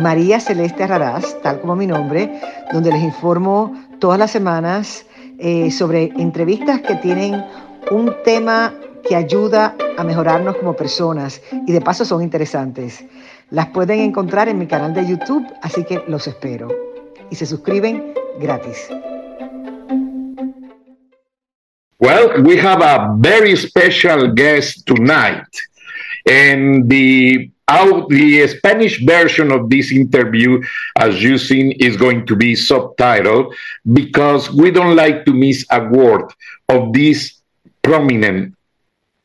María 0.00 0.40
Celeste 0.40 0.86
Raraz, 0.86 1.40
tal 1.42 1.60
como 1.60 1.76
mi 1.76 1.86
nombre, 1.86 2.40
donde 2.72 2.90
les 2.92 3.02
informo 3.02 3.74
todas 3.98 4.18
las 4.18 4.30
semanas 4.30 5.04
eh, 5.38 5.70
sobre 5.70 6.04
entrevistas 6.16 6.80
que 6.80 6.94
tienen 6.96 7.44
un 7.90 8.14
tema 8.24 8.74
que 9.06 9.16
ayuda 9.16 9.74
a 9.98 10.04
mejorarnos 10.04 10.56
como 10.56 10.74
personas 10.74 11.42
y 11.66 11.72
de 11.72 11.80
paso 11.80 12.04
son 12.04 12.22
interesantes. 12.22 13.04
Las 13.50 13.66
pueden 13.68 14.00
encontrar 14.00 14.48
en 14.48 14.58
mi 14.58 14.66
canal 14.66 14.94
de 14.94 15.06
YouTube, 15.06 15.46
así 15.62 15.84
que 15.84 16.02
los 16.08 16.26
espero. 16.26 16.68
Y 17.30 17.34
se 17.34 17.44
suscriben 17.44 18.14
gratis. 18.40 18.88
Well, 21.98 22.42
we 22.42 22.58
have 22.58 22.82
a 22.82 23.14
very 23.18 23.56
special 23.56 24.32
guest 24.34 24.86
tonight. 24.86 25.46
And 26.26 26.88
the 26.88 27.50
out 27.72 28.08
the 28.08 28.46
Spanish 28.46 29.02
version 29.04 29.50
of 29.50 29.70
this 29.70 29.92
interview, 29.92 30.60
as 30.98 31.22
you've 31.22 31.40
seen, 31.40 31.72
is 31.80 31.96
going 31.96 32.26
to 32.26 32.36
be 32.36 32.52
subtitled 32.52 33.52
because 33.92 34.52
we 34.52 34.70
don't 34.70 34.96
like 34.96 35.24
to 35.24 35.32
miss 35.32 35.64
a 35.70 35.80
word 35.88 36.28
of 36.68 36.92
this 36.92 37.40
prominent 37.80 38.54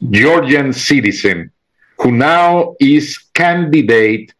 Georgian 0.09 0.71
citizen 0.71 1.51
who 1.99 2.11
now 2.11 2.75
is 2.79 3.17
candidate 3.33 4.33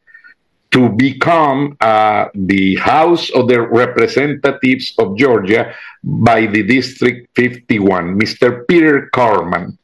to 0.71 0.89
become 0.89 1.75
uh, 1.81 2.27
the 2.35 2.75
House 2.75 3.29
of 3.31 3.47
the 3.47 3.59
Representatives 3.61 4.93
of 4.99 5.17
Georgia 5.17 5.73
by 6.03 6.45
the 6.45 6.63
District 6.63 7.27
51, 7.35 8.19
Mr. 8.19 8.67
Peter 8.67 9.09
Korman. 9.13 9.77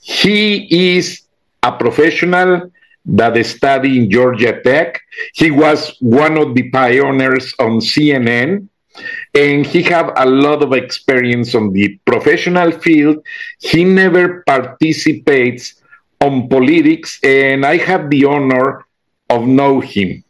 He 0.00 0.96
is 0.96 1.22
a 1.62 1.72
professional 1.72 2.70
that 3.04 3.34
studied 3.44 3.96
in 3.96 4.10
Georgia 4.10 4.60
Tech. 4.62 5.00
He 5.34 5.50
was 5.50 5.96
one 6.00 6.38
of 6.38 6.54
the 6.54 6.70
pioneers 6.70 7.54
on 7.58 7.80
CNN 7.80 8.68
and 9.34 9.66
he 9.66 9.82
have 9.82 10.12
a 10.16 10.26
lot 10.26 10.62
of 10.62 10.72
experience 10.72 11.54
on 11.54 11.72
the 11.72 11.98
professional 12.06 12.70
field. 12.70 13.24
He 13.60 13.84
never 13.84 14.42
participates 14.46 15.82
on 16.20 16.48
politics 16.48 17.18
and 17.22 17.66
I 17.66 17.76
have 17.78 18.08
the 18.08 18.24
honor 18.24 18.86
of 19.28 19.46
know 19.46 19.80
him. 19.80 20.24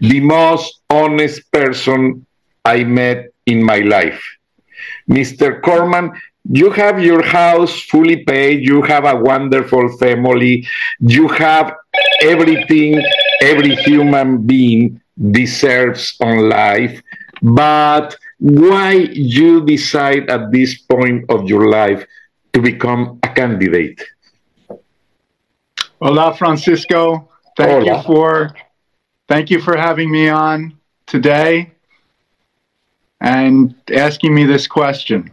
The 0.00 0.20
most 0.20 0.80
honest 0.90 1.50
person 1.50 2.26
I 2.64 2.84
met 2.84 3.32
in 3.46 3.62
my 3.62 3.78
life. 3.78 4.22
Mr. 5.08 5.60
Korman, 5.60 6.16
you 6.50 6.70
have 6.70 7.02
your 7.02 7.22
house 7.22 7.80
fully 7.82 8.24
paid, 8.24 8.64
you 8.64 8.82
have 8.82 9.04
a 9.04 9.16
wonderful 9.16 9.96
family, 9.98 10.66
you 11.00 11.28
have 11.28 11.74
everything 12.22 13.02
every 13.40 13.74
human 13.76 14.46
being 14.46 15.00
deserves 15.30 16.16
on 16.20 16.48
life, 16.48 17.02
but 17.42 18.16
why 18.38 18.92
you 19.12 19.64
decide 19.64 20.28
at 20.30 20.52
this 20.52 20.78
point 20.78 21.24
of 21.30 21.48
your 21.48 21.68
life 21.68 22.06
to 22.52 22.60
become 22.60 23.18
a 23.22 23.28
candidate? 23.28 24.02
Hola, 26.00 26.34
Francisco. 26.36 27.30
Thank 27.56 27.70
Hola. 27.70 27.96
you 27.96 28.02
for 28.02 28.54
thank 29.28 29.50
you 29.50 29.60
for 29.60 29.76
having 29.76 30.10
me 30.10 30.28
on 30.28 30.76
today 31.06 31.72
and 33.20 33.74
asking 33.90 34.34
me 34.34 34.44
this 34.44 34.66
question. 34.66 35.32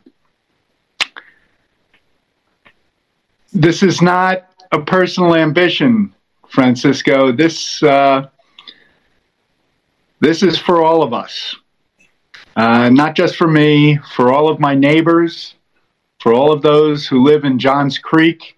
This 3.51 3.83
is 3.83 4.01
not 4.01 4.49
a 4.71 4.79
personal 4.79 5.35
ambition, 5.35 6.12
Francisco. 6.53 7.31
This 7.31 7.81
uh, 7.81 8.27
this 10.19 10.43
is 10.43 10.57
for 10.57 10.83
all 10.83 11.01
of 11.01 11.11
us, 11.11 11.55
uh, 12.55 12.89
not 12.89 13.15
just 13.15 13.35
for 13.35 13.47
me, 13.47 13.97
for 14.15 14.31
all 14.31 14.47
of 14.47 14.59
my 14.59 14.75
neighbors, 14.75 15.55
for 16.21 16.31
all 16.33 16.53
of 16.53 16.61
those 16.61 17.07
who 17.07 17.23
live 17.23 17.43
in 17.43 17.57
Johns 17.57 17.97
Creek 17.97 18.57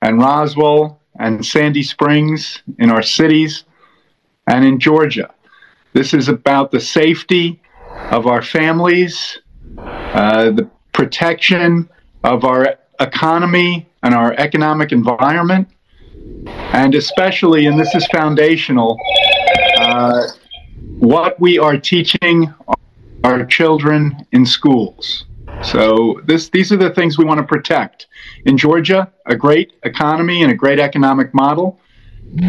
and 0.00 0.20
Roswell 0.20 1.00
and 1.18 1.44
Sandy 1.44 1.82
Springs 1.82 2.62
in 2.78 2.90
our 2.90 3.02
cities 3.02 3.64
and 4.46 4.64
in 4.64 4.78
Georgia. 4.78 5.34
This 5.94 6.14
is 6.14 6.28
about 6.28 6.70
the 6.70 6.80
safety 6.80 7.60
of 8.12 8.26
our 8.26 8.40
families, 8.40 9.38
uh, 9.76 10.52
the 10.52 10.70
protection 10.92 11.90
of 12.22 12.44
our 12.44 12.76
economy 13.00 13.88
and 14.04 14.14
our 14.14 14.32
economic 14.34 14.92
environment, 14.92 15.68
and 16.46 16.94
especially, 16.94 17.66
and 17.66 17.78
this 17.78 17.94
is 17.94 18.06
foundational, 18.06 18.98
uh, 19.78 20.22
what 20.98 21.38
we 21.40 21.58
are 21.58 21.76
teaching 21.76 22.52
our 23.24 23.44
children 23.46 24.26
in 24.32 24.46
schools. 24.46 25.26
So 25.62 26.20
this, 26.24 26.48
these 26.48 26.72
are 26.72 26.76
the 26.76 26.90
things 26.90 27.18
we 27.18 27.24
want 27.24 27.38
to 27.38 27.46
protect. 27.46 28.06
In 28.46 28.56
Georgia, 28.56 29.10
a 29.26 29.36
great 29.36 29.74
economy 29.84 30.42
and 30.42 30.50
a 30.50 30.54
great 30.54 30.80
economic 30.80 31.32
model. 31.34 31.78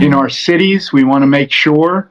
In 0.01 0.13
our 0.13 0.29
cities, 0.29 0.93
we 0.93 1.03
want 1.03 1.23
to 1.23 1.27
make 1.27 1.51
sure 1.51 2.09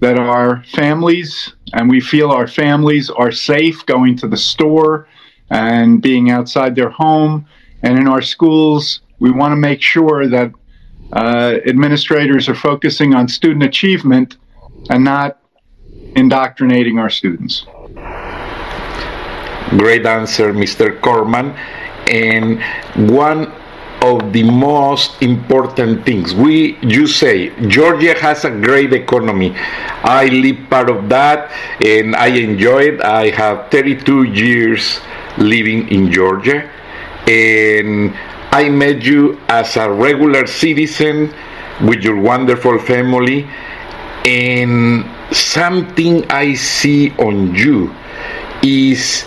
that 0.00 0.18
our 0.18 0.64
families 0.64 1.54
and 1.74 1.88
we 1.88 2.00
feel 2.00 2.30
our 2.30 2.48
families 2.48 3.08
are 3.08 3.30
safe 3.30 3.86
going 3.86 4.16
to 4.16 4.26
the 4.26 4.36
store 4.36 5.06
and 5.50 6.02
being 6.02 6.30
outside 6.30 6.74
their 6.74 6.90
home. 6.90 7.46
And 7.82 7.98
in 7.98 8.08
our 8.08 8.20
schools, 8.20 9.00
we 9.20 9.30
want 9.30 9.52
to 9.52 9.56
make 9.56 9.80
sure 9.80 10.26
that 10.26 10.50
uh, 11.12 11.58
administrators 11.66 12.48
are 12.48 12.54
focusing 12.54 13.14
on 13.14 13.28
student 13.28 13.62
achievement 13.62 14.38
and 14.90 15.04
not 15.04 15.38
indoctrinating 16.16 16.98
our 16.98 17.10
students. 17.10 17.66
Great 19.78 20.06
answer, 20.06 20.52
Mr. 20.52 20.98
Korman. 21.00 21.56
And 22.08 22.60
one 23.10 23.52
of 24.02 24.32
the 24.32 24.42
most 24.42 25.22
important 25.22 26.04
things 26.04 26.34
we 26.34 26.76
you 26.82 27.06
say 27.06 27.54
Georgia 27.68 28.18
has 28.18 28.44
a 28.44 28.50
great 28.50 28.92
economy. 28.92 29.54
I 30.02 30.26
live 30.26 30.68
part 30.68 30.90
of 30.90 31.08
that 31.08 31.52
and 31.80 32.16
I 32.16 32.26
enjoy 32.26 32.94
it. 32.94 33.00
I 33.00 33.30
have 33.30 33.70
32 33.70 34.24
years 34.24 35.00
living 35.38 35.88
in 35.88 36.10
Georgia 36.10 36.68
and 37.28 38.12
I 38.54 38.68
met 38.68 39.02
you 39.02 39.40
as 39.48 39.78
a 39.78 39.90
regular 39.90 40.46
citizen 40.46 41.32
with 41.88 42.04
your 42.04 42.20
wonderful 42.20 42.78
family 42.78 43.48
and 44.26 45.06
something 45.34 46.30
I 46.30 46.52
see 46.52 47.12
on 47.16 47.54
you 47.54 47.94
is 48.62 49.24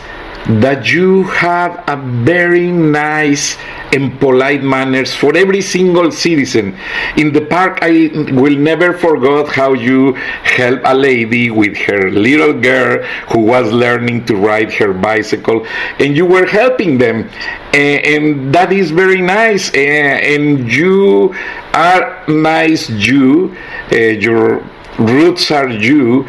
that 0.47 0.91
you 0.91 1.23
have 1.23 1.83
a 1.87 1.97
very 2.23 2.71
nice 2.71 3.57
and 3.93 4.19
polite 4.19 4.63
manners 4.63 5.13
for 5.13 5.35
every 5.35 5.61
single 5.61 6.11
citizen. 6.11 6.77
In 7.17 7.33
the 7.33 7.41
park, 7.41 7.79
I 7.81 8.11
will 8.33 8.55
never 8.55 8.93
forget 8.93 9.47
how 9.47 9.73
you 9.73 10.13
help 10.13 10.81
a 10.83 10.93
lady 10.93 11.49
with 11.49 11.77
her 11.77 12.11
little 12.11 12.53
girl 12.53 13.03
who 13.31 13.39
was 13.39 13.71
learning 13.71 14.25
to 14.25 14.35
ride 14.35 14.73
her 14.73 14.93
bicycle, 14.93 15.65
and 15.99 16.15
you 16.15 16.25
were 16.25 16.45
helping 16.45 16.97
them, 16.97 17.29
and, 17.73 18.53
that 18.53 18.71
is 18.71 18.91
very 18.91 19.21
nice. 19.21 19.73
And, 19.73 20.71
you 20.71 21.33
are 21.73 22.23
nice 22.27 22.87
Jew. 22.87 23.55
Uh, 23.91 23.95
your 23.95 24.63
roots 24.97 25.51
are 25.51 25.69
Jew, 25.69 26.27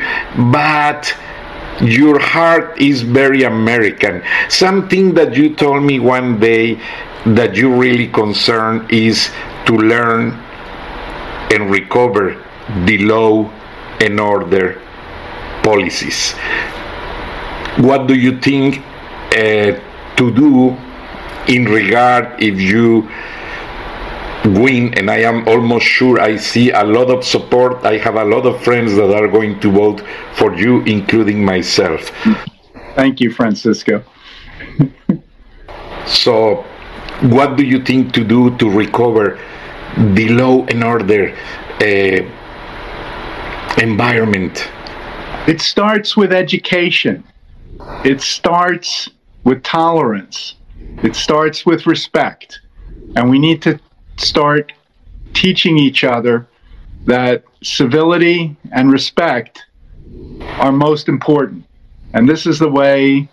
but 0.50 1.14
your 1.80 2.18
heart 2.18 2.78
is 2.80 3.02
very 3.02 3.42
American. 3.42 4.22
Something 4.48 5.14
that 5.14 5.36
you 5.36 5.54
told 5.54 5.82
me 5.82 5.98
one 6.00 6.40
day 6.40 6.80
that 7.26 7.56
you 7.56 7.74
really 7.74 8.08
concerned 8.08 8.90
is 8.90 9.30
to 9.66 9.74
learn 9.76 10.32
and 11.52 11.70
recover 11.70 12.42
the 12.84 12.98
law 12.98 13.50
and 14.00 14.20
order 14.20 14.80
policies. 15.62 16.32
What 17.78 18.06
do 18.06 18.14
you 18.14 18.40
think 18.40 18.78
uh, 19.32 19.78
to 20.16 20.32
do 20.34 20.76
in 21.48 21.64
regard 21.64 22.42
if 22.42 22.60
you 22.60 23.08
win, 24.46 24.94
and 24.94 25.10
I 25.10 25.18
am 25.18 25.46
almost 25.48 25.86
sure 25.86 26.20
I 26.20 26.36
see 26.36 26.70
a 26.70 26.84
lot 26.84 27.10
of 27.10 27.24
support. 27.24 27.84
I 27.84 27.98
have 27.98 28.16
a 28.16 28.24
lot 28.24 28.46
of 28.46 28.62
friends 28.62 28.94
that 28.96 29.10
are 29.14 29.28
going 29.28 29.60
to 29.60 29.70
vote 29.70 30.02
for 30.34 30.54
you, 30.54 30.82
including 30.82 31.44
myself. 31.44 32.10
Thank 32.94 33.20
you, 33.20 33.30
Francisco. 33.32 34.04
so, 36.06 36.64
what 37.22 37.56
do 37.56 37.64
you 37.64 37.82
think 37.82 38.12
to 38.14 38.24
do 38.24 38.56
to 38.58 38.70
recover 38.70 39.38
the 40.14 40.28
law 40.28 40.64
and 40.66 40.84
order 40.84 41.34
uh, 41.80 42.20
environment? 43.82 44.68
It 45.46 45.60
starts 45.60 46.16
with 46.16 46.32
education. 46.32 47.24
It 48.04 48.20
starts 48.20 49.08
with 49.44 49.62
tolerance. 49.62 50.54
It 51.02 51.14
starts 51.14 51.64
with 51.64 51.86
respect. 51.86 52.60
And 53.14 53.30
we 53.30 53.38
need 53.38 53.62
to 53.62 53.78
start 54.18 54.72
teaching 55.34 55.78
each 55.78 56.04
other 56.04 56.46
that 57.06 57.44
civility 57.62 58.56
and 58.72 58.90
respect 58.90 59.64
are 60.58 60.72
most 60.72 61.08
important. 61.08 61.64
And 62.14 62.28
this 62.28 62.46
is 62.46 62.58
the 62.58 62.70
way 62.70 63.28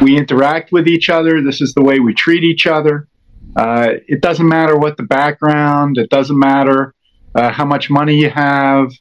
we 0.00 0.16
interact 0.16 0.72
with 0.72 0.86
each 0.86 1.08
other, 1.08 1.40
this 1.40 1.60
is 1.60 1.74
the 1.74 1.82
way 1.82 2.00
we 2.00 2.14
treat 2.14 2.44
each 2.44 2.66
other. 2.66 3.08
Uh, 3.56 3.94
it 4.08 4.20
doesn't 4.20 4.48
matter 4.48 4.76
what 4.76 4.96
the 4.96 5.02
background, 5.02 5.98
it 5.98 6.10
doesn't 6.10 6.38
matter 6.38 6.94
uh, 7.34 7.50
how 7.50 7.64
much 7.64 7.90
money 7.90 8.16
you 8.16 8.30
have. 8.30 8.92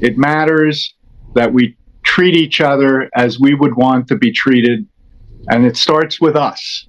It 0.00 0.16
matters 0.16 0.94
that 1.34 1.52
we 1.52 1.76
treat 2.02 2.36
each 2.36 2.60
other 2.60 3.10
as 3.14 3.40
we 3.40 3.54
would 3.54 3.74
want 3.76 4.08
to 4.08 4.16
be 4.16 4.32
treated. 4.32 4.86
And 5.48 5.64
it 5.64 5.76
starts 5.76 6.20
with 6.20 6.36
us. 6.36 6.86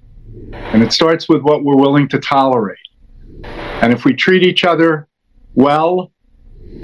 And 0.52 0.82
it 0.82 0.92
starts 0.92 1.28
with 1.28 1.42
what 1.42 1.64
we're 1.64 1.76
willing 1.76 2.08
to 2.08 2.18
tolerate. 2.18 2.78
And 3.82 3.92
if 3.92 4.04
we 4.04 4.14
treat 4.14 4.42
each 4.42 4.64
other 4.64 5.08
well 5.54 6.12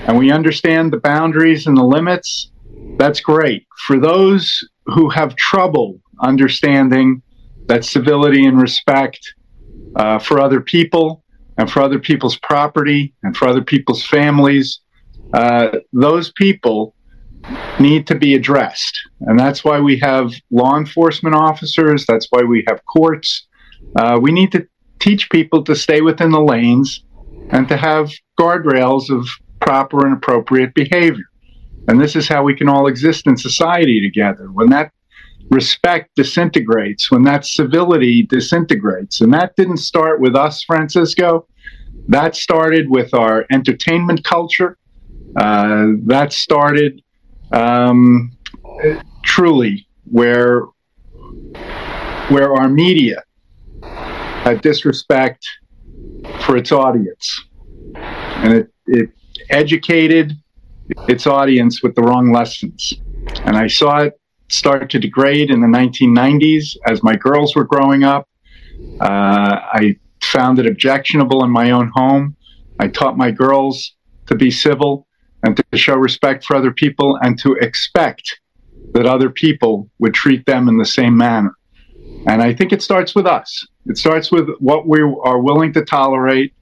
and 0.01 0.19
we 0.19 0.31
understand 0.31 0.93
the 0.93 0.99
boundaries 0.99 1.67
and 1.67 1.77
the 1.77 1.85
limits, 1.85 2.51
that's 2.99 3.21
great. 3.21 3.67
For 3.87 3.99
those 3.99 4.69
who 4.87 5.09
have 5.11 5.37
trouble 5.37 6.01
understanding 6.21 7.23
that 7.67 7.85
civility 7.85 8.47
and 8.47 8.61
respect 8.61 9.35
uh, 9.97 10.19
for 10.19 10.41
other 10.41 10.61
people 10.61 11.23
and 11.59 11.71
for 11.71 11.83
other 11.83 11.99
people's 11.99 12.39
property 12.39 13.15
and 13.23 13.37
for 13.37 13.49
other 13.49 13.63
people's 13.63 14.05
families, 14.07 14.81
uh, 15.35 15.79
those 15.93 16.33
people 16.33 16.95
need 17.81 18.07
to 18.07 18.15
be 18.15 18.35
addressed. 18.35 18.99
And 19.23 19.39
that's 19.39 19.65
why 19.65 19.81
we 19.81 19.99
have 19.99 20.33
law 20.51 20.77
enforcement 20.77 21.35
officers, 21.35 22.05
that's 22.07 22.27
why 22.31 22.43
we 22.43 22.65
have 22.69 22.85
courts. 22.87 23.47
Uh, 23.97 24.19
we 24.21 24.33
need 24.33 24.53
to 24.53 24.67
teach 25.01 25.29
people 25.31 25.65
to 25.65 25.75
stay 25.75 26.01
within 26.01 26.31
the 26.31 26.41
lanes 26.41 27.05
and 27.51 27.69
to 27.69 27.77
have 27.77 28.11
guardrails 28.39 29.11
of 29.11 29.29
proper 29.61 30.07
and 30.07 30.17
appropriate 30.17 30.75
behavior. 30.75 31.25
And 31.89 32.01
this 32.01 32.15
is 32.15 32.29
how 32.29 32.43
we 32.43 32.55
can 32.55 32.69
all 32.69 32.87
exist 32.87 33.27
in 33.27 33.37
society 33.37 34.01
together. 34.01 34.51
When 34.53 34.71
that 34.71 34.93
respect 35.51 36.11
disintegrates, 36.15 37.11
when 37.11 37.25
that 37.25 37.45
civility 37.45 38.23
disintegrates, 38.23 39.21
and 39.21 39.33
that 39.35 39.57
didn't 39.57 39.79
start 39.79 40.21
with 40.21 40.37
us, 40.37 40.63
Francisco, 40.63 41.47
that 42.09 42.37
started 42.37 42.89
with 42.89 43.13
our 43.15 43.47
entertainment 43.51 44.25
culture. 44.25 44.79
Uh, 45.37 45.93
that 46.05 46.33
started 46.33 47.03
um, 47.53 48.33
truly 49.25 49.87
where 50.11 50.63
where 52.29 52.55
our 52.55 52.69
media 52.69 53.23
had 53.83 54.61
disrespect 54.63 55.47
for 56.41 56.57
its 56.57 56.73
audience, 56.73 57.45
and 57.95 58.55
it, 58.55 58.73
it 58.87 59.11
educated 59.51 60.33
its 61.09 61.27
audience 61.27 61.83
with 61.83 61.95
the 61.95 62.03
wrong 62.03 62.33
lessons. 62.33 62.95
And 63.45 63.57
I 63.57 63.67
saw 63.67 63.99
it 63.99 64.19
start 64.49 64.91
to 64.91 64.99
degrade 64.99 65.51
in 65.51 65.61
the 65.61 65.67
1990s 65.67 66.77
as 66.87 67.03
my 67.03 67.17
girls 67.17 67.55
were 67.55 67.65
growing 67.65 68.05
up. 68.05 68.29
Uh, 69.01 69.61
I 69.73 69.97
found 70.23 70.59
it 70.59 70.67
objectionable 70.67 71.45
in 71.45 71.51
my 71.51 71.71
own 71.71 71.91
home. 71.95 72.37
I 72.79 72.89
taught 72.89 73.17
my 73.17 73.31
girls 73.31 73.95
to 74.27 74.35
be 74.35 74.51
civil 74.51 75.07
and 75.43 75.56
to 75.56 75.79
show 75.79 75.97
respect 75.97 76.44
for 76.44 76.56
other 76.56 76.73
people 76.73 77.19
and 77.23 77.39
to 77.41 77.55
expect 77.55 78.41
that 78.94 79.06
other 79.06 79.31
people 79.31 79.89
would 79.99 80.15
treat 80.15 80.44
them 80.47 80.69
in 80.69 80.79
the 80.79 80.85
same 80.85 81.17
manner. 81.17 81.55
And 82.27 82.43
I 82.43 82.55
think 82.55 82.73
it 82.73 82.83
starts 82.83 83.15
with 83.15 83.27
us. 83.27 83.67
It 83.87 83.97
starts 83.97 84.31
with 84.31 84.49
what 84.59 84.87
we 84.87 85.00
are 85.00 85.41
willing 85.41 85.73
to 85.73 85.85
tolerate. 85.85 86.55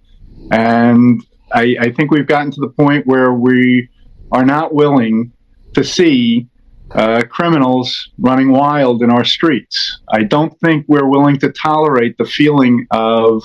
And 0.51 1.23
I, 1.53 1.77
I 1.81 1.91
think 1.91 2.11
we've 2.11 2.27
gotten 2.27 2.51
to 2.53 2.61
the 2.61 2.69
point 2.69 3.07
where 3.07 3.33
we 3.33 3.89
are 4.33 4.45
not 4.45 4.73
willing 4.73 5.33
to 5.75 5.85
see 5.85 6.47
uh, 6.93 7.23
criminals 7.29 8.11
running 8.19 8.51
wild 8.51 9.03
in 9.03 9.11
our 9.11 9.25
streets. 9.25 10.01
I 10.09 10.25
don't 10.25 10.59
think 10.61 10.87
we're 10.89 11.07
willing 11.07 11.39
to 11.39 11.53
tolerate 11.53 12.17
the 12.19 12.25
feeling 12.25 12.87
of 12.91 13.45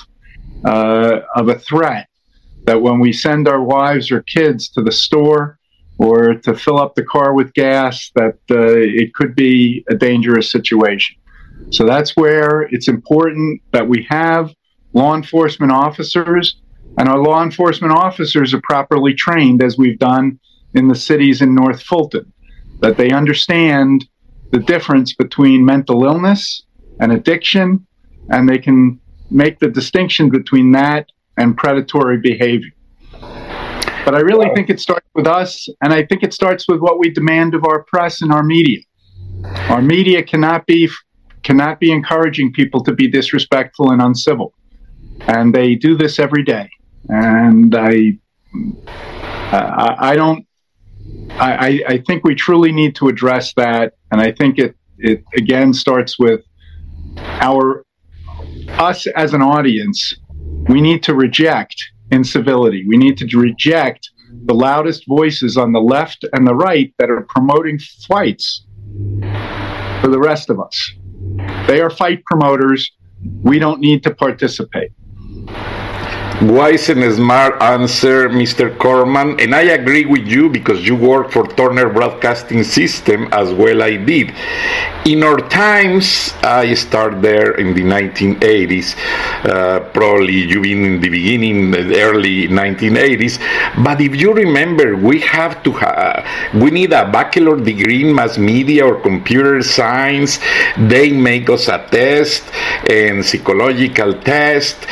uh, 0.64 1.20
of 1.36 1.50
a 1.50 1.60
threat 1.60 2.08
that 2.66 2.82
when 2.82 3.00
we 3.00 3.14
send 3.14 3.48
our 3.48 3.62
wives 3.62 4.12
or 4.12 4.22
kids 4.24 4.70
to 4.70 4.82
the 4.82 4.92
store 4.92 5.60
or 5.98 6.34
to 6.34 6.54
fill 6.56 6.80
up 6.80 6.96
the 6.96 7.04
car 7.04 7.34
with 7.34 7.54
gas, 7.54 8.12
that 8.16 8.38
uh, 8.52 8.76
it 8.78 9.14
could 9.14 9.36
be 9.36 9.86
a 9.90 9.96
dangerous 9.96 10.52
situation. 10.52 11.16
So 11.70 11.86
that's 11.86 12.18
where 12.18 12.64
it's 12.64 12.88
important 12.88 13.62
that 13.72 13.88
we 13.88 14.06
have 14.10 14.54
law 14.94 15.16
enforcement 15.16 15.72
officers, 15.72 16.58
and 16.98 17.08
our 17.08 17.18
law 17.18 17.44
enforcement 17.44 17.94
officers 17.94 18.54
are 18.54 18.62
properly 18.64 19.14
trained, 19.14 19.64
as 19.64 19.78
we've 19.78 20.00
done 20.00 20.40
in 20.74 20.88
the 20.88 20.96
cities 20.96 21.42
in 21.42 21.56
North 21.56 21.82
Fulton, 21.82 22.32
that 22.82 22.98
they 22.98 23.12
understand 23.12 24.06
the 24.52 24.60
difference 24.60 25.14
between 25.14 25.66
mental 25.66 26.04
illness 26.06 26.64
and 27.00 27.12
addiction, 27.12 27.86
and 28.30 28.48
they 28.50 28.58
can 28.58 29.00
make 29.30 29.60
the 29.60 29.70
distinction 29.70 30.30
between 30.30 30.72
that 30.74 31.10
and 31.38 31.58
predatory 31.58 32.18
behavior. 32.18 32.72
But 34.06 34.14
I 34.14 34.20
really 34.20 34.54
think 34.54 34.70
it 34.70 34.80
starts 34.80 35.08
with 35.16 35.26
us, 35.26 35.68
and 35.82 35.92
I 35.92 36.06
think 36.06 36.22
it 36.22 36.32
starts 36.32 36.68
with 36.68 36.80
what 36.80 37.00
we 37.00 37.10
demand 37.10 37.56
of 37.56 37.66
our 37.66 37.84
press 37.84 38.22
and 38.22 38.32
our 38.32 38.44
media. 38.44 38.82
Our 39.70 39.82
media 39.82 40.22
cannot 40.22 40.66
be 40.68 40.90
cannot 41.42 41.80
be 41.80 41.92
encouraging 41.92 42.52
people 42.54 42.84
to 42.84 42.92
be 42.92 43.08
disrespectful 43.08 43.92
and 43.92 44.02
uncivil, 44.02 44.54
and 45.28 45.54
they 45.54 45.76
do 45.76 45.98
this 45.98 46.20
every 46.20 46.44
day. 46.44 46.70
And 47.10 47.76
I, 47.76 48.18
I, 49.52 49.96
I 50.12 50.16
don't. 50.16 50.46
I, 51.32 51.84
I 51.88 51.98
think 51.98 52.24
we 52.24 52.36
truly 52.36 52.72
need 52.72 52.96
to 52.98 53.08
address 53.08 53.54
that, 53.56 53.94
and 54.12 54.22
I 54.22 54.32
think 54.32 54.60
it 54.60 54.76
it 55.00 55.24
again 55.36 55.74
starts 55.74 56.20
with 56.20 56.42
our 57.42 57.84
us 58.78 59.08
as 59.08 59.34
an 59.34 59.42
audience 59.42 60.16
we 60.68 60.82
need 60.82 61.04
to 61.04 61.14
reject 61.14 61.76
incivility. 62.12 62.86
We 62.88 62.98
need 62.98 63.18
to 63.18 63.38
reject 63.38 64.10
the 64.46 64.54
loudest 64.54 65.08
voices 65.08 65.58
on 65.58 65.72
the 65.72 65.80
left 65.80 66.26
and 66.34 66.48
the 66.48 66.56
right 66.56 66.94
that 67.00 67.10
are 67.10 67.22
promoting 67.30 67.80
fights 68.08 68.66
for 70.02 70.08
the 70.08 70.20
rest 70.20 70.50
of 70.50 70.60
us. 70.60 70.92
They 71.68 71.82
are 71.82 71.90
fight 71.90 72.24
promoters. 72.26 72.92
We 73.42 73.60
don't 73.60 73.80
need 73.80 74.04
to 74.04 74.14
participate. 74.14 74.92
Wise 76.42 76.90
and 76.90 77.02
smart 77.14 77.62
answer, 77.62 78.28
Mr. 78.28 78.70
Korman, 78.76 79.42
and 79.42 79.56
I 79.56 79.62
agree 79.72 80.06
with 80.06 80.28
you 80.28 80.50
because 80.50 80.86
you 80.86 80.94
work 80.94 81.32
for 81.32 81.48
Turner 81.48 81.88
Broadcasting 81.88 82.62
System 82.66 83.30
as 83.32 83.54
well 83.54 83.82
I 83.82 83.96
did. 83.96 84.34
In 85.06 85.24
our 85.24 85.38
times, 85.38 86.34
I 86.44 86.74
started 86.74 87.22
there 87.22 87.56
in 87.56 87.74
the 87.74 87.84
1980s, 87.84 88.98
uh, 89.46 89.80
probably 89.92 90.34
you 90.34 90.62
been 90.62 90.84
in 90.84 91.00
the 91.00 91.08
beginning, 91.08 91.72
the 91.72 92.02
early 92.02 92.50
1980s, 92.50 93.40
but 93.82 94.02
if 94.02 94.14
you 94.14 94.34
remember, 94.34 94.98
we 94.98 95.22
have 95.22 95.64
to 95.64 95.72
have, 95.72 96.26
we 96.54 96.70
need 96.70 96.92
a 96.92 97.10
bachelor 97.10 97.56
degree 97.56 98.10
in 98.10 98.14
mass 98.14 98.38
media 98.38 98.86
or 98.86 99.00
computer 99.00 99.62
science. 99.64 100.40
They 100.78 101.14
make 101.14 101.50
us 101.50 101.70
a 101.70 101.88
test 101.90 102.44
and 102.90 103.26
psychological 103.26 104.16
test 104.16 104.86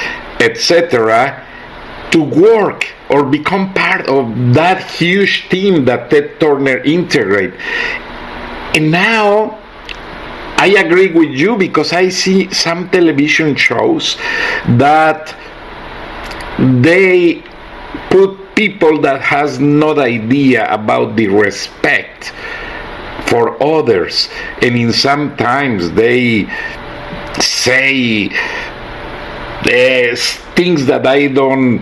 etc., 0.44 1.46
to 2.12 2.24
work 2.24 2.88
or 3.10 3.24
become 3.24 3.74
part 3.74 4.08
of 4.08 4.54
that 4.54 4.84
huge 4.92 5.50
team 5.50 5.86
that 5.86 6.10
Ted 6.12 6.40
Turner 6.40 6.78
integrate. 6.84 7.54
And 8.76 8.92
now 8.92 9.60
I 10.58 10.68
agree 10.78 11.12
with 11.12 11.30
you 11.30 11.58
because 11.58 11.92
I 11.92 12.10
see 12.10 12.54
some 12.54 12.90
television 12.90 13.56
shows 13.56 14.16
that 14.78 15.36
they 16.60 17.44
put 18.10 18.56
people 18.56 19.02
that 19.02 19.22
has 19.22 19.60
no 19.60 20.00
idea 20.00 20.72
about 20.72 21.16
the 21.16 21.28
respect 21.28 22.32
for 23.28 23.62
others 23.62 24.30
and 24.62 24.78
in 24.78 24.94
sometimes 24.94 25.92
they 25.92 26.48
say 27.40 28.30
this 29.64 30.38
things 30.56 30.86
that 30.86 31.08
I 31.08 31.28
don't 31.28 31.82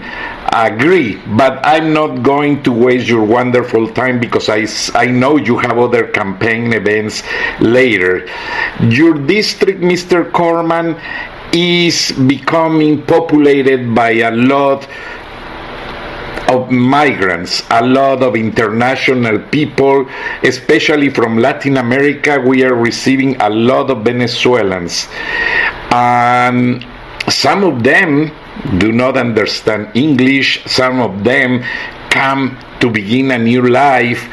agree, 0.51 1.15
but 1.37 1.59
I'm 1.63 1.93
not 1.93 2.23
going 2.23 2.63
to 2.63 2.71
waste 2.71 3.07
your 3.07 3.23
wonderful 3.23 3.87
time 3.93 4.19
because 4.19 4.49
I, 4.49 4.67
I 4.99 5.05
know 5.07 5.37
you 5.37 5.57
have 5.59 5.77
other 5.77 6.07
campaign 6.07 6.73
events 6.73 7.23
later. 7.59 8.27
Your 8.81 9.13
district, 9.13 9.81
Mr. 9.81 10.29
Korman, 10.31 10.99
is 11.53 12.11
becoming 12.27 13.01
populated 13.03 13.93
by 13.93 14.11
a 14.11 14.31
lot 14.31 14.87
of 16.49 16.69
migrants, 16.69 17.63
a 17.69 17.85
lot 17.85 18.21
of 18.21 18.35
international 18.35 19.39
people, 19.39 20.05
especially 20.43 21.09
from 21.09 21.37
Latin 21.37 21.77
America. 21.77 22.41
We 22.45 22.63
are 22.63 22.75
receiving 22.75 23.39
a 23.41 23.49
lot 23.49 23.89
of 23.89 24.03
Venezuelans. 24.03 25.07
And 25.91 26.85
some 27.31 27.63
of 27.63 27.83
them 27.83 28.31
do 28.77 28.91
not 28.91 29.17
understand 29.17 29.89
English, 29.95 30.63
some 30.65 30.99
of 30.99 31.23
them 31.23 31.63
come 32.09 32.57
to 32.79 32.89
begin 32.89 33.31
a 33.31 33.39
new 33.39 33.67
life. 33.67 34.27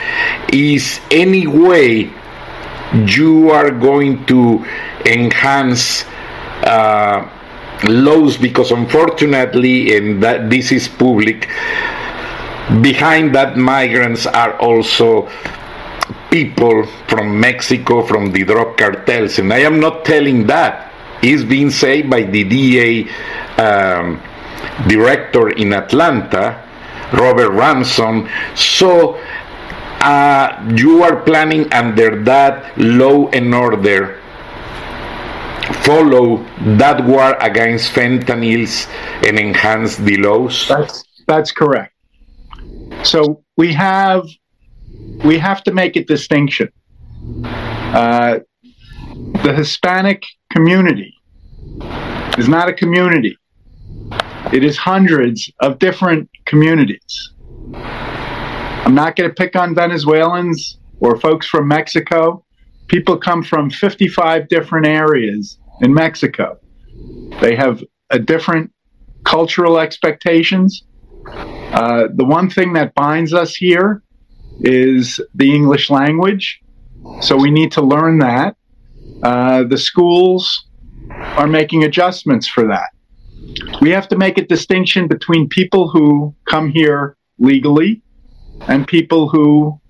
Is 0.53 1.01
any 1.11 1.47
way 1.47 2.11
you 3.07 3.51
are 3.51 3.71
going 3.71 4.27
to 4.27 4.65
enhance 5.07 6.05
uh, 6.65 7.29
laws? 7.85 8.37
Because 8.37 8.73
unfortunately 8.73 9.97
and 9.97 10.23
that 10.23 10.51
this 10.51 10.73
is 10.73 10.89
public 10.89 11.49
behind 12.83 13.35
that 13.35 13.57
migrants 13.57 14.27
are 14.27 14.59
also 14.61 15.31
people 16.31 16.85
from 17.07 17.41
Mexico 17.41 18.03
from 18.05 18.33
the 18.33 18.45
drug 18.45 18.77
cartels. 18.77 19.39
And 19.39 19.53
I 19.53 19.61
am 19.61 19.81
not 19.81 20.05
telling 20.05 20.47
that 20.49 20.88
is 21.23 21.45
being 21.45 21.71
said 21.71 22.09
by 22.11 22.23
the 22.23 22.45
DA 22.45 23.09
um, 23.59 24.23
director 24.89 25.51
in 25.51 25.73
Atlanta, 25.73 26.63
Robert 27.13 27.51
Ransom. 27.51 28.29
So 28.55 29.15
uh, 30.01 30.75
you 30.77 31.03
are 31.03 31.17
planning 31.23 31.73
under 31.73 32.23
that 32.25 32.77
law 32.79 33.29
and 33.31 33.55
order 33.55 34.21
follow 35.85 36.45
that 36.77 37.05
war 37.05 37.37
against 37.41 37.93
fentanyls 37.93 38.89
and 39.27 39.39
enhance 39.39 39.97
the 39.97 40.17
laws? 40.17 40.67
That's 40.69 41.05
that's 41.27 41.53
correct. 41.53 41.95
So 43.05 43.43
we 43.57 43.73
have 43.75 44.27
we 45.25 45.39
have 45.39 45.63
to 45.65 45.73
make 45.73 45.97
a 45.97 46.05
distinction. 46.05 46.69
Uh, 47.45 48.41
the 49.45 49.53
Hispanic 49.55 50.25
community 50.51 51.15
is 52.39 52.49
not 52.49 52.69
a 52.69 52.73
community. 52.73 53.37
It 54.53 54.65
is 54.65 54.79
hundreds 54.79 55.51
of 55.61 55.79
different 55.79 56.31
communities. 56.47 57.33
I'm 57.75 58.95
not 58.95 59.17
going 59.17 59.29
to 59.29 59.35
pick 59.35 59.57
on 59.57 59.75
Venezuelans 59.75 60.79
or 61.01 61.19
folks 61.21 61.47
from 61.47 61.69
Mexico. 61.69 62.45
People 62.87 63.19
come 63.19 63.43
from 63.43 63.71
55 63.71 64.49
different 64.49 64.87
areas 64.87 65.59
in 65.83 65.93
Mexico. 65.93 66.59
They 67.41 67.55
have 67.55 67.85
a 68.11 68.19
different 68.19 68.73
cultural 69.25 69.79
expectations. 69.79 70.85
Uh, 71.27 72.09
the 72.15 72.25
one 72.25 72.49
thing 72.49 72.73
that 72.73 72.95
binds 72.95 73.35
us 73.35 73.55
here 73.55 74.03
is 74.61 75.21
the 75.35 75.55
English 75.55 75.91
language. 75.91 76.61
So 77.21 77.37
we 77.37 77.51
need 77.51 77.73
to 77.73 77.83
learn 77.83 78.19
that. 78.21 78.57
Uh, 79.23 79.65
the 79.65 79.79
schools 79.79 80.67
are 81.11 81.47
making 81.47 81.85
adjustments 81.85 82.47
for 82.49 82.67
that. 82.67 82.91
We 83.81 83.91
have 83.91 84.09
to 84.09 84.17
make 84.17 84.39
a 84.39 84.47
distinction 84.47 85.09
between 85.09 85.49
people 85.49 85.89
who 85.89 86.35
come 86.45 86.71
here 86.71 87.17
legally 87.39 88.03
and 88.67 88.87
people 88.87 89.29
who 89.29 89.81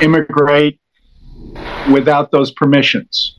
immigrate 0.00 0.80
without 1.92 2.30
those 2.30 2.50
permissions. 2.52 3.38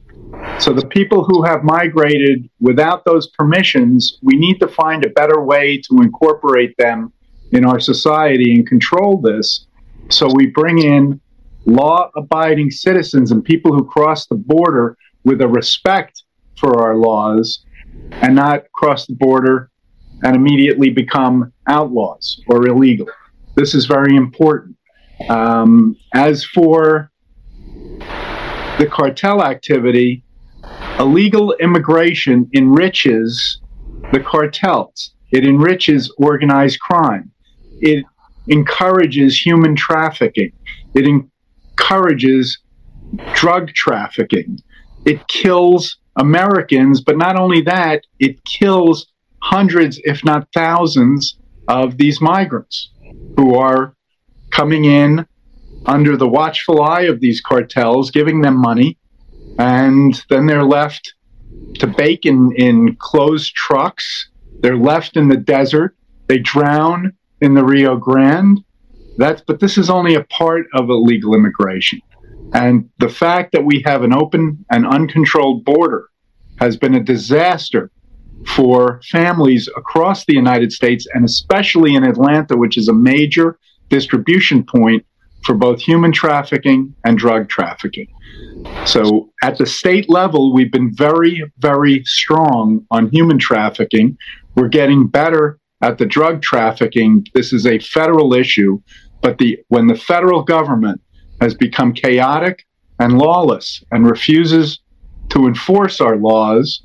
So, 0.60 0.74
the 0.74 0.86
people 0.86 1.24
who 1.24 1.44
have 1.44 1.64
migrated 1.64 2.50
without 2.60 3.04
those 3.06 3.28
permissions, 3.28 4.20
we 4.22 4.36
need 4.36 4.60
to 4.60 4.68
find 4.68 5.06
a 5.06 5.10
better 5.10 5.42
way 5.42 5.82
to 5.90 6.02
incorporate 6.02 6.76
them 6.78 7.12
in 7.52 7.66
our 7.66 7.80
society 7.80 8.54
and 8.54 8.68
control 8.68 9.20
this. 9.22 9.66
So, 10.10 10.30
we 10.34 10.48
bring 10.48 10.80
in 10.80 11.20
law 11.66 12.12
abiding 12.16 12.72
citizens 12.72 13.32
and 13.32 13.44
people 13.44 13.74
who 13.74 13.84
cross 13.86 14.28
the 14.28 14.36
border 14.36 14.98
with 15.24 15.42
a 15.42 15.48
respect 15.48 16.24
for 16.58 16.82
our 16.82 16.96
laws 16.96 17.66
and 18.12 18.36
not 18.36 18.72
cross 18.74 19.06
the 19.08 19.16
border 19.16 19.70
and 20.24 20.36
immediately 20.36 20.90
become 20.90 21.52
outlaws 21.68 22.42
or 22.48 22.68
illegal. 22.68 23.08
This 23.56 23.74
is 23.74 23.86
very 23.86 24.16
important. 24.16 24.76
Um, 25.30 25.96
as 26.14 26.44
for 26.44 27.12
the 28.80 28.88
cartel 28.90 29.44
activity, 29.44 30.24
illegal 31.00 31.54
immigration 31.60 32.50
enriches 32.56 33.60
the 34.14 34.20
cartels. 34.20 35.14
It 35.32 35.46
enriches 35.46 36.12
organized 36.18 36.80
crime. 36.80 37.32
It 37.82 38.06
encourages 38.48 39.40
human 39.40 39.76
trafficking. 39.76 40.52
It 40.96 41.06
encourages 41.08 42.60
drug 43.34 43.74
trafficking. 43.74 44.60
It 45.06 45.28
kills 45.28 45.98
Americans, 46.16 47.02
but 47.02 47.18
not 47.18 47.36
only 47.36 47.62
that, 47.62 48.04
it 48.20 48.44
kills 48.46 49.08
hundreds, 49.42 50.00
if 50.04 50.24
not 50.24 50.48
thousands, 50.54 51.38
of 51.68 51.98
these 51.98 52.20
migrants 52.20 52.90
who 53.38 53.56
are 53.56 53.96
coming 54.50 54.86
in 54.86 55.26
under 55.86 56.18
the 56.18 56.28
watchful 56.28 56.82
eye 56.82 57.04
of 57.04 57.20
these 57.20 57.40
cartels, 57.42 58.12
giving 58.12 58.42
them 58.42 58.58
money, 58.58 58.98
and 59.60 60.24
then 60.30 60.46
they're 60.46 60.64
left 60.64 61.14
to 61.76 61.88
bake 61.88 62.26
in, 62.26 62.52
in 62.56 62.96
closed 62.98 63.54
trucks. 63.56 64.30
They're 64.62 64.78
left 64.78 65.16
in 65.16 65.28
the 65.28 65.38
desert. 65.38 65.96
They 66.28 66.40
drown 66.40 67.14
in 67.42 67.54
the 67.54 67.64
Rio 67.64 67.96
Grande. 67.96 68.64
That's, 69.18 69.42
but 69.42 69.60
this 69.60 69.78
is 69.78 69.90
only 69.90 70.16
a 70.16 70.24
part 70.26 70.68
of 70.74 70.90
illegal 70.90 71.36
immigration. 71.36 72.02
And 72.54 72.90
the 72.98 73.10
fact 73.10 73.52
that 73.52 73.66
we 73.66 73.82
have 73.86 74.04
an 74.04 74.14
open 74.14 74.66
and 74.72 74.88
uncontrolled 74.88 75.66
border 75.66 76.10
has 76.60 76.78
been 76.78 76.96
a 76.96 77.04
disaster 77.04 77.92
for 78.48 79.02
families 79.12 79.70
across 79.76 80.26
the 80.26 80.34
United 80.34 80.72
States 80.72 81.06
and 81.14 81.26
especially 81.26 81.96
in 81.96 82.04
Atlanta, 82.04 82.58
which 82.58 82.78
is 82.78 82.88
a 82.88 82.94
major 82.94 83.58
distribution 83.90 84.64
point 84.64 85.06
for 85.44 85.56
both 85.56 85.80
human 85.80 86.12
trafficking 86.12 86.94
and 87.06 87.18
drug 87.18 87.50
trafficking. 87.50 88.08
So, 88.86 89.32
at 89.42 89.58
the 89.58 89.66
state 89.66 90.10
level, 90.10 90.54
we've 90.54 90.72
been 90.72 90.94
very, 90.94 91.44
very 91.60 92.04
strong 92.06 92.86
on 92.92 93.10
human 93.10 93.38
trafficking. 93.38 94.18
We're 94.56 94.68
getting 94.68 95.08
better 95.08 95.60
at 95.82 95.98
the 95.98 96.06
drug 96.06 96.42
trafficking. 96.42 97.26
This 97.34 97.54
is 97.54 97.66
a 97.66 97.80
federal 97.80 98.34
issue, 98.34 98.82
but 99.22 99.38
the 99.38 99.60
when 99.70 99.88
the 99.88 99.96
federal 99.96 100.44
government 100.44 101.02
has 101.42 101.54
become 101.54 101.94
chaotic 101.94 102.66
and 103.00 103.18
lawless 103.18 103.84
and 103.92 104.06
refuses 104.06 104.80
to 105.30 105.48
enforce 105.48 106.02
our 106.02 106.18
laws 106.18 106.82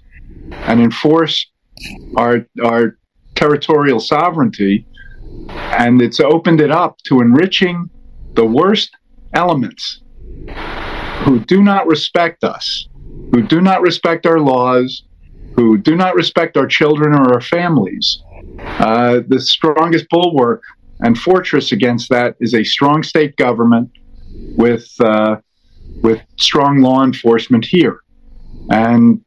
and 0.53 0.81
enforce 0.81 1.47
our 2.17 2.47
our 2.63 2.97
territorial 3.35 4.01
sovereignty. 4.01 4.87
And 5.51 6.01
it's 6.01 6.21
opened 6.21 6.61
it 6.61 6.71
up 6.71 6.99
to 7.09 7.21
enriching 7.21 7.91
the 8.35 8.45
worst 8.45 8.97
elements 9.33 10.01
who 11.25 11.41
do 11.41 11.63
not 11.63 11.87
respect 11.87 12.45
us 12.45 12.89
who 13.33 13.43
do 13.43 13.61
not 13.61 13.81
respect 13.81 14.27
our 14.27 14.39
laws 14.39 15.05
who 15.55 15.79
do 15.79 15.97
not 15.97 16.15
respect 16.15 16.57
our 16.57 16.67
children 16.67 17.15
or 17.15 17.35
our 17.35 17.41
families. 17.41 18.23
Uh, 18.59 19.21
the 19.29 19.41
strongest 19.41 20.07
bulwark 20.11 20.63
and 21.01 21.19
fortress 21.19 21.73
against 21.73 22.09
that 22.11 22.37
is 22.41 22.55
a 22.55 22.65
strong 22.65 23.03
state 23.03 23.37
government 23.37 23.91
with 24.57 24.89
uh, 25.01 25.37
with 26.03 26.21
strong 26.37 26.81
law 26.81 27.05
enforcement 27.05 27.65
here 27.65 28.01
and 28.71 29.25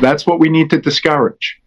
that's 0.00 0.26
what 0.26 0.38
we 0.38 0.48
need 0.48 0.70
to 0.70 0.80
discourage. 0.80 1.60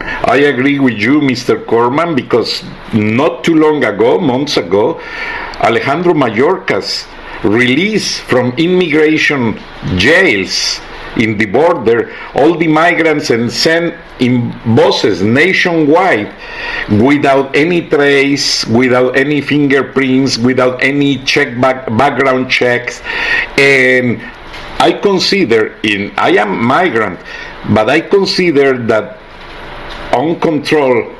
I 0.00 0.36
agree 0.36 0.78
with 0.78 0.94
you, 0.94 1.20
Mr. 1.20 1.64
Korman, 1.64 2.16
because 2.16 2.62
not 2.94 3.44
too 3.44 3.54
long 3.54 3.84
ago, 3.84 4.18
months 4.18 4.56
ago, 4.56 5.00
Alejandro 5.60 6.14
Mayorkas 6.14 7.06
released 7.44 8.20
from 8.20 8.52
immigration 8.52 9.58
jails 9.96 10.80
in 11.16 11.36
the 11.36 11.46
border 11.46 12.14
all 12.34 12.56
the 12.56 12.66
migrants 12.66 13.30
and 13.30 13.50
sent 13.50 13.94
in 14.20 14.50
buses 14.74 15.22
nationwide 15.22 16.32
without 17.00 17.54
any 17.54 17.88
trace, 17.88 18.64
without 18.66 19.16
any 19.16 19.40
fingerprints, 19.40 20.38
without 20.38 20.82
any 20.82 21.18
check 21.24 21.60
back, 21.60 21.86
background 21.96 22.50
checks. 22.50 23.02
And 23.58 24.22
I 24.78 24.92
consider 24.92 25.78
in 25.82 26.12
I 26.16 26.30
am 26.42 26.64
migrant, 26.64 27.20
but 27.74 27.90
I 27.90 28.00
consider 28.00 28.78
that 28.86 29.18
uncontrolled 30.12 31.16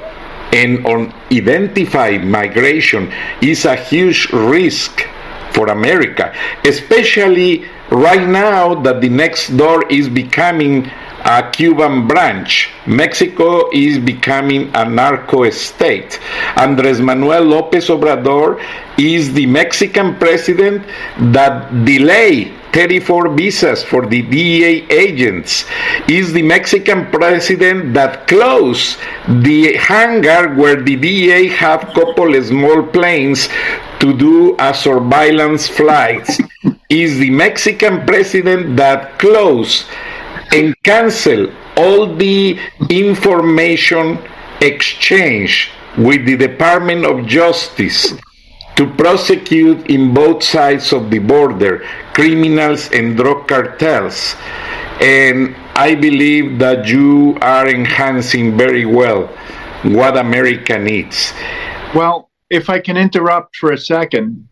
and 0.52 0.84
unidentified 0.86 2.24
migration 2.24 3.10
is 3.40 3.64
a 3.64 3.74
huge 3.74 4.30
risk 4.32 5.08
for 5.54 5.68
America, 5.68 6.34
especially 6.64 7.64
right 7.90 8.26
now 8.26 8.74
that 8.74 9.00
the 9.00 9.08
next 9.08 9.56
door 9.56 9.86
is 9.90 10.08
becoming 10.08 10.90
a 11.24 11.50
Cuban 11.52 12.06
branch. 12.08 12.70
Mexico 12.86 13.70
is 13.72 13.98
becoming 13.98 14.70
a 14.74 14.88
narco 14.88 15.48
state. 15.50 16.18
Andres 16.56 17.00
Manuel 17.00 17.44
Lopez 17.44 17.88
Obrador 17.88 18.60
is 18.98 19.32
the 19.32 19.46
Mexican 19.46 20.16
president 20.16 20.84
that 21.32 21.84
delay 21.84 22.52
34 22.72 23.28
visas 23.36 23.84
for 23.84 24.06
the 24.06 24.22
DEA 24.22 24.86
agents. 24.90 25.64
Is 26.08 26.32
the 26.32 26.42
Mexican 26.42 27.06
president 27.10 27.92
that 27.94 28.26
closed 28.26 28.98
the 29.28 29.74
hangar 29.76 30.54
where 30.54 30.82
the 30.82 30.96
DEA 30.96 31.48
have 31.48 31.92
couple 31.94 32.42
small 32.42 32.82
planes 32.82 33.48
to 34.02 34.12
do 34.12 34.54
a 34.58 34.74
surveillance 34.74 35.68
flights. 35.68 36.38
Is 36.90 37.18
the 37.18 37.30
Mexican 37.30 38.04
president 38.04 38.76
that 38.76 39.18
closed 39.18 39.86
and 40.52 40.76
cancel 40.82 41.48
all 41.78 42.14
the 42.14 42.58
information 42.90 44.18
exchange 44.60 45.70
with 45.96 46.26
the 46.26 46.36
Department 46.36 47.06
of 47.06 47.24
Justice 47.26 48.12
to 48.76 48.86
prosecute 48.94 49.88
in 49.88 50.12
both 50.12 50.42
sides 50.42 50.92
of 50.92 51.10
the 51.10 51.18
border 51.18 51.86
criminals 52.12 52.90
and 52.92 53.16
drug 53.16 53.48
cartels. 53.48 54.36
And 55.00 55.56
I 55.74 55.94
believe 55.94 56.58
that 56.58 56.86
you 56.86 57.38
are 57.40 57.68
enhancing 57.68 58.56
very 58.56 58.84
well 58.84 59.28
what 59.82 60.16
America 60.16 60.78
needs. 60.78 61.32
Well, 61.94 62.28
if 62.52 62.68
I 62.68 62.78
can 62.78 62.98
interrupt 62.98 63.56
for 63.56 63.72
a 63.72 63.78
second, 63.78 64.46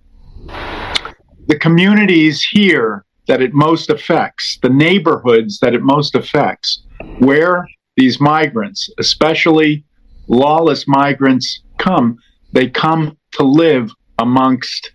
the 1.47 1.59
communities 1.61 2.43
here 2.43 3.05
that 3.29 3.43
it 3.43 3.53
most 3.53 3.91
affects, 3.91 4.59
the 4.63 4.71
neighborhoods 4.71 5.59
that 5.61 5.75
it 5.75 5.83
most 5.83 6.15
affects, 6.15 6.83
where 7.19 7.69
these 7.99 8.19
migrants, 8.19 8.89
especially 8.99 9.85
lawless 10.29 10.89
migrants, 10.89 11.61
come, 11.77 12.17
they 12.53 12.71
come 12.71 13.19
to 13.33 13.43
live 13.43 13.91
amongst 14.19 14.93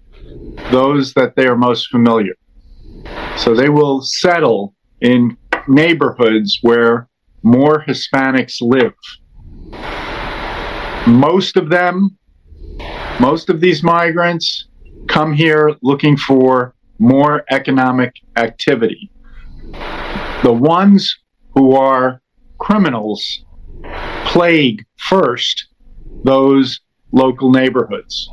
those 0.71 1.13
that 1.13 1.35
they 1.35 1.45
are 1.45 1.55
most 1.55 1.89
familiar. 1.89 2.33
So 3.37 3.53
they 3.53 3.69
will 3.69 4.01
settle 4.01 4.73
in 5.01 5.37
neighborhoods 5.67 6.57
where 6.63 7.07
more 7.43 7.85
Hispanics 7.87 8.55
live. 8.61 8.95
Most 11.07 11.55
of 11.55 11.69
them, 11.69 12.17
most 13.19 13.49
of 13.49 13.59
these 13.61 13.83
migrants 13.83 14.67
come 15.07 15.33
here 15.33 15.75
looking 15.81 16.17
for 16.17 16.75
more 16.99 17.43
economic 17.51 18.13
activity. 18.35 19.09
The 20.43 20.53
ones 20.53 21.17
who 21.53 21.75
are 21.75 22.21
criminals 22.57 23.45
plague 24.25 24.85
first 24.97 25.67
those 26.23 26.79
local 27.11 27.51
neighborhoods. 27.51 28.29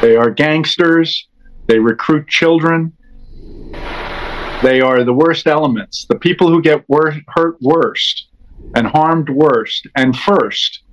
They 0.00 0.16
are 0.16 0.30
gangsters, 0.30 1.28
they 1.66 1.78
recruit 1.78 2.28
children, 2.28 2.92
they 4.62 4.80
are 4.80 5.04
the 5.04 5.12
worst 5.12 5.46
elements. 5.46 6.06
The 6.08 6.18
people 6.18 6.48
who 6.48 6.62
get 6.62 6.88
wor- 6.88 7.20
hurt 7.28 7.56
worst 7.60 8.28
and 8.74 8.86
harmed 8.86 9.28
worst 9.28 9.86
and 9.96 10.16
first 10.16 10.83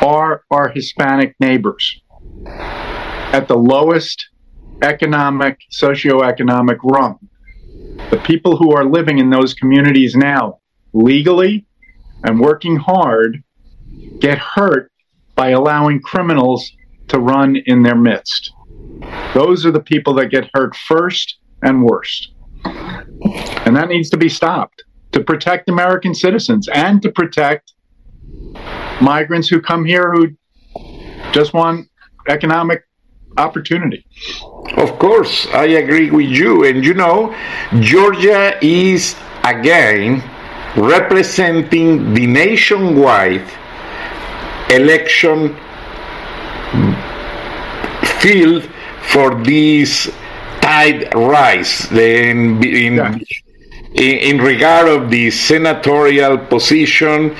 are 0.00 0.42
our 0.50 0.68
Hispanic 0.68 1.34
neighbors 1.40 2.00
at 2.46 3.48
the 3.48 3.56
lowest 3.56 4.28
economic, 4.82 5.58
socioeconomic 5.70 6.78
rung. 6.82 7.18
The 8.10 8.20
people 8.24 8.56
who 8.56 8.72
are 8.72 8.84
living 8.84 9.18
in 9.18 9.30
those 9.30 9.54
communities 9.54 10.14
now, 10.14 10.58
legally 10.92 11.66
and 12.24 12.40
working 12.40 12.76
hard, 12.76 13.42
get 14.18 14.38
hurt 14.38 14.90
by 15.34 15.50
allowing 15.50 16.00
criminals 16.00 16.70
to 17.08 17.18
run 17.18 17.56
in 17.66 17.82
their 17.82 17.96
midst. 17.96 18.52
Those 19.34 19.64
are 19.66 19.70
the 19.70 19.80
people 19.80 20.14
that 20.14 20.30
get 20.30 20.50
hurt 20.54 20.76
first 20.76 21.38
and 21.62 21.84
worst. 21.84 22.32
And 22.64 23.76
that 23.76 23.88
needs 23.88 24.10
to 24.10 24.16
be 24.16 24.28
stopped 24.28 24.84
to 25.12 25.22
protect 25.22 25.68
American 25.68 26.14
citizens 26.14 26.68
and 26.68 27.00
to 27.02 27.10
protect 27.10 27.72
migrants 29.00 29.48
who 29.48 29.60
come 29.60 29.84
here 29.84 30.12
who 30.12 30.28
just 31.32 31.54
want 31.54 31.88
economic 32.28 32.86
opportunity. 33.36 34.04
Of 34.76 34.98
course, 34.98 35.46
I 35.52 35.64
agree 35.82 36.10
with 36.10 36.28
you. 36.28 36.64
And 36.64 36.84
you 36.84 36.94
know, 36.94 37.34
Georgia 37.80 38.58
is 38.62 39.16
again 39.44 40.22
representing 40.76 42.14
the 42.14 42.26
nationwide 42.26 43.48
election 44.70 45.56
field 48.20 48.68
for 49.10 49.34
this 49.42 50.10
tide 50.60 51.12
rise 51.14 51.90
in, 51.92 52.62
in, 52.64 52.94
yeah. 52.96 53.18
In, 53.94 54.36
in 54.36 54.38
regard 54.38 54.88
of 54.88 55.10
the 55.10 55.30
senatorial 55.30 56.38
position 56.38 57.34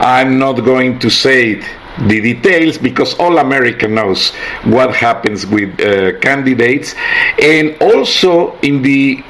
i'm 0.00 0.38
not 0.38 0.54
going 0.64 0.98
to 0.98 1.10
say 1.10 1.52
it 1.52 1.64
the 2.06 2.20
details 2.20 2.78
because 2.78 3.14
all 3.18 3.38
America 3.38 3.88
knows 3.88 4.30
what 4.64 4.94
happens 4.94 5.46
with 5.46 5.80
uh, 5.80 6.18
candidates, 6.20 6.94
and 7.42 7.76
also 7.80 8.56
in 8.60 8.82
the 8.82 9.22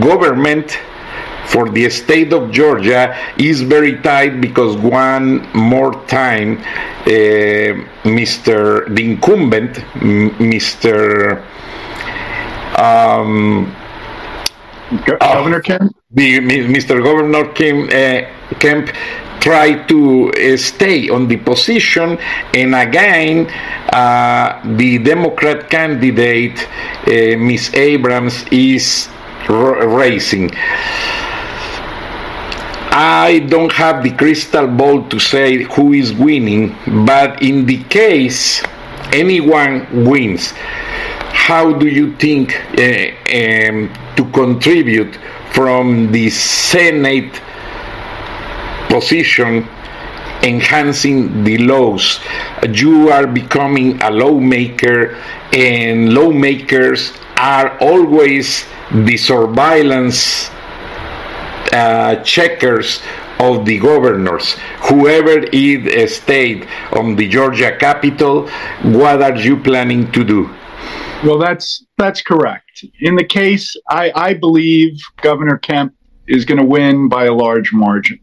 government 0.00 0.78
for 1.46 1.70
the 1.70 1.88
state 1.88 2.32
of 2.32 2.50
Georgia 2.50 3.16
is 3.38 3.62
very 3.62 4.00
tight 4.02 4.40
because 4.40 4.76
one 4.76 5.42
more 5.52 5.92
time, 6.06 6.58
uh, 6.58 7.78
Mr. 8.02 8.92
the 8.94 9.04
incumbent, 9.12 9.76
Mr. 10.40 11.44
Um, 12.76 13.74
Governor 15.04 15.60
Kemp, 15.60 15.96
the 16.16 16.40
Mr. 16.40 17.02
Governor 17.04 17.52
Kemp, 17.52 17.92
uh, 17.92 18.54
Kemp 18.58 18.88
try 19.38 19.84
to 19.84 20.32
uh, 20.32 20.56
stay 20.56 21.10
on 21.10 21.28
the 21.28 21.36
position, 21.36 22.18
and 22.54 22.74
again, 22.74 23.46
uh, 23.92 24.62
the 24.78 24.96
Democrat 24.96 25.68
candidate, 25.68 26.58
uh, 27.06 27.36
Miss 27.36 27.72
Abrams, 27.74 28.46
is 28.50 29.10
racing. 29.50 30.50
I 32.98 33.46
don't 33.50 33.72
have 33.72 34.02
the 34.02 34.12
crystal 34.12 34.66
ball 34.66 35.06
to 35.10 35.18
say 35.20 35.64
who 35.64 35.92
is 35.92 36.14
winning, 36.14 36.74
but 37.04 37.42
in 37.42 37.66
the 37.66 37.84
case 37.84 38.62
anyone 39.12 40.06
wins, 40.06 40.54
how 41.36 41.74
do 41.74 41.86
you 41.86 42.16
think 42.16 42.56
um, 42.80 43.92
to 44.16 44.24
contribute 44.32 45.18
from 45.56 46.12
the 46.12 46.28
Senate 46.28 47.40
position 48.90 49.66
enhancing 50.42 51.44
the 51.44 51.56
laws. 51.58 52.20
You 52.70 53.08
are 53.08 53.26
becoming 53.26 54.00
a 54.02 54.10
lawmaker, 54.10 55.16
and 55.54 56.12
lawmakers 56.12 57.12
are 57.38 57.78
always 57.80 58.66
the 58.92 59.16
surveillance 59.16 60.50
uh, 61.72 62.22
checkers 62.22 63.00
of 63.40 63.64
the 63.64 63.78
governors. 63.78 64.56
Whoever 64.88 65.38
is 65.52 65.86
a 65.86 66.06
state 66.06 66.66
on 66.92 67.16
the 67.16 67.28
Georgia 67.28 67.76
Capitol, 67.78 68.48
what 68.82 69.22
are 69.22 69.36
you 69.36 69.56
planning 69.56 70.12
to 70.12 70.22
do? 70.22 70.54
Well, 71.24 71.38
that's 71.38 71.84
that's 71.96 72.20
correct. 72.20 72.65
In 73.00 73.16
the 73.16 73.24
case, 73.24 73.76
I, 73.88 74.12
I 74.14 74.34
believe 74.34 74.98
Governor 75.22 75.58
Kemp 75.58 75.94
is 76.26 76.44
going 76.44 76.58
to 76.58 76.64
win 76.64 77.08
by 77.08 77.26
a 77.26 77.34
large 77.34 77.72
margin. 77.72 78.20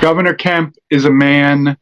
Governor 0.00 0.34
Kemp 0.34 0.76
is 0.90 1.04
a 1.04 1.10
man 1.10 1.76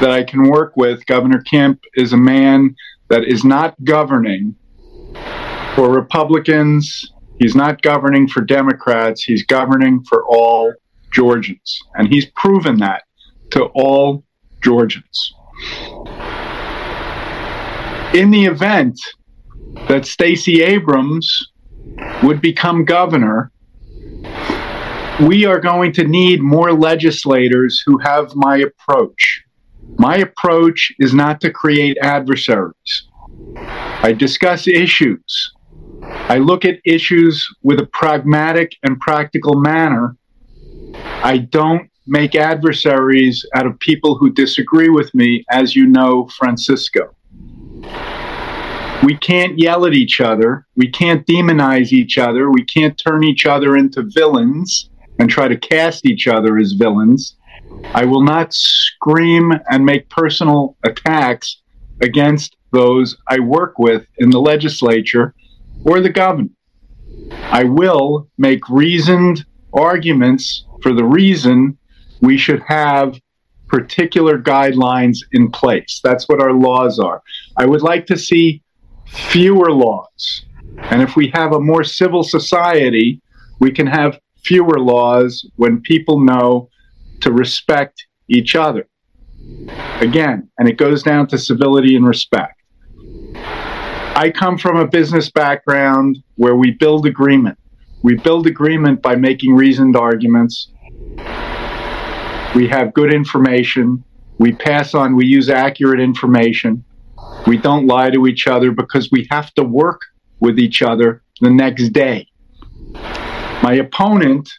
that 0.00 0.10
I 0.10 0.22
can 0.22 0.48
work 0.48 0.76
with. 0.76 1.04
Governor 1.06 1.42
Kemp 1.42 1.80
is 1.94 2.12
a 2.12 2.16
man 2.16 2.74
that 3.08 3.24
is 3.24 3.44
not 3.44 3.74
governing 3.84 4.54
for 5.74 5.90
Republicans. 5.90 7.12
He's 7.38 7.54
not 7.54 7.82
governing 7.82 8.28
for 8.28 8.40
Democrats. 8.40 9.22
He's 9.22 9.44
governing 9.44 10.02
for 10.04 10.24
all 10.26 10.72
Georgians. 11.10 11.78
And 11.94 12.08
he's 12.08 12.26
proven 12.36 12.78
that 12.78 13.02
to 13.50 13.64
all 13.74 14.24
Georgians. 14.62 15.34
In 18.12 18.32
the 18.32 18.44
event 18.46 19.00
that 19.88 20.04
Stacey 20.04 20.62
Abrams 20.62 21.52
would 22.24 22.40
become 22.40 22.84
governor, 22.84 23.52
we 25.20 25.44
are 25.44 25.60
going 25.60 25.92
to 25.92 26.02
need 26.02 26.42
more 26.42 26.72
legislators 26.72 27.80
who 27.86 27.98
have 27.98 28.34
my 28.34 28.56
approach. 28.56 29.44
My 29.96 30.16
approach 30.16 30.90
is 30.98 31.14
not 31.14 31.40
to 31.42 31.52
create 31.52 31.98
adversaries. 32.02 33.06
I 34.02 34.12
discuss 34.12 34.66
issues. 34.66 35.52
I 36.02 36.38
look 36.38 36.64
at 36.64 36.80
issues 36.84 37.46
with 37.62 37.78
a 37.78 37.86
pragmatic 37.86 38.72
and 38.82 38.98
practical 38.98 39.60
manner. 39.60 40.16
I 41.22 41.38
don't 41.38 41.88
make 42.08 42.34
adversaries 42.34 43.46
out 43.54 43.66
of 43.66 43.78
people 43.78 44.16
who 44.16 44.32
disagree 44.32 44.88
with 44.88 45.14
me, 45.14 45.44
as 45.48 45.76
you 45.76 45.86
know, 45.86 46.28
Francisco. 46.36 47.14
We 49.02 49.16
can't 49.16 49.58
yell 49.58 49.86
at 49.86 49.94
each 49.94 50.20
other. 50.20 50.66
We 50.76 50.88
can't 50.90 51.26
demonize 51.26 51.90
each 51.90 52.18
other. 52.18 52.50
We 52.50 52.64
can't 52.64 52.98
turn 52.98 53.24
each 53.24 53.46
other 53.46 53.76
into 53.76 54.02
villains 54.02 54.90
and 55.18 55.30
try 55.30 55.48
to 55.48 55.56
cast 55.56 56.04
each 56.04 56.28
other 56.28 56.58
as 56.58 56.72
villains. 56.72 57.36
I 57.94 58.04
will 58.04 58.22
not 58.22 58.52
scream 58.52 59.52
and 59.70 59.86
make 59.86 60.10
personal 60.10 60.76
attacks 60.84 61.62
against 62.02 62.56
those 62.72 63.16
I 63.26 63.40
work 63.40 63.78
with 63.78 64.06
in 64.18 64.30
the 64.30 64.40
legislature 64.40 65.34
or 65.84 66.00
the 66.00 66.10
governor. 66.10 66.50
I 67.32 67.64
will 67.64 68.28
make 68.36 68.68
reasoned 68.68 69.46
arguments 69.72 70.66
for 70.82 70.92
the 70.92 71.04
reason 71.04 71.78
we 72.20 72.36
should 72.36 72.62
have 72.66 73.18
particular 73.66 74.38
guidelines 74.38 75.18
in 75.32 75.50
place. 75.50 76.00
That's 76.04 76.28
what 76.28 76.42
our 76.42 76.52
laws 76.52 76.98
are. 76.98 77.22
I 77.56 77.66
would 77.66 77.82
like 77.82 78.06
to 78.06 78.18
see 78.18 78.62
fewer 79.10 79.70
laws. 79.72 80.44
And 80.90 81.02
if 81.02 81.16
we 81.16 81.30
have 81.34 81.52
a 81.52 81.60
more 81.60 81.84
civil 81.84 82.22
society, 82.22 83.20
we 83.58 83.70
can 83.70 83.86
have 83.86 84.18
fewer 84.42 84.78
laws 84.78 85.46
when 85.56 85.80
people 85.80 86.20
know 86.20 86.68
to 87.20 87.32
respect 87.32 88.06
each 88.28 88.56
other. 88.56 88.86
Again, 90.00 90.48
and 90.58 90.68
it 90.68 90.76
goes 90.76 91.02
down 91.02 91.26
to 91.28 91.38
civility 91.38 91.96
and 91.96 92.06
respect. 92.06 92.60
I 93.34 94.32
come 94.34 94.58
from 94.58 94.76
a 94.76 94.86
business 94.86 95.30
background 95.30 96.18
where 96.36 96.56
we 96.56 96.72
build 96.72 97.06
agreement. 97.06 97.58
We 98.02 98.16
build 98.16 98.46
agreement 98.46 99.02
by 99.02 99.16
making 99.16 99.54
reasoned 99.54 99.96
arguments. 99.96 100.68
We 102.54 102.66
have 102.68 102.94
good 102.94 103.12
information. 103.12 104.02
We 104.38 104.52
pass 104.52 104.94
on, 104.94 105.16
we 105.16 105.26
use 105.26 105.50
accurate 105.50 106.00
information. 106.00 106.84
We 107.46 107.56
don't 107.56 107.86
lie 107.86 108.10
to 108.10 108.26
each 108.26 108.46
other 108.46 108.70
because 108.70 109.10
we 109.10 109.26
have 109.30 109.52
to 109.54 109.64
work 109.64 110.02
with 110.40 110.58
each 110.58 110.82
other 110.82 111.22
the 111.40 111.50
next 111.50 111.90
day. 111.90 112.26
My 113.62 113.74
opponent 113.74 114.50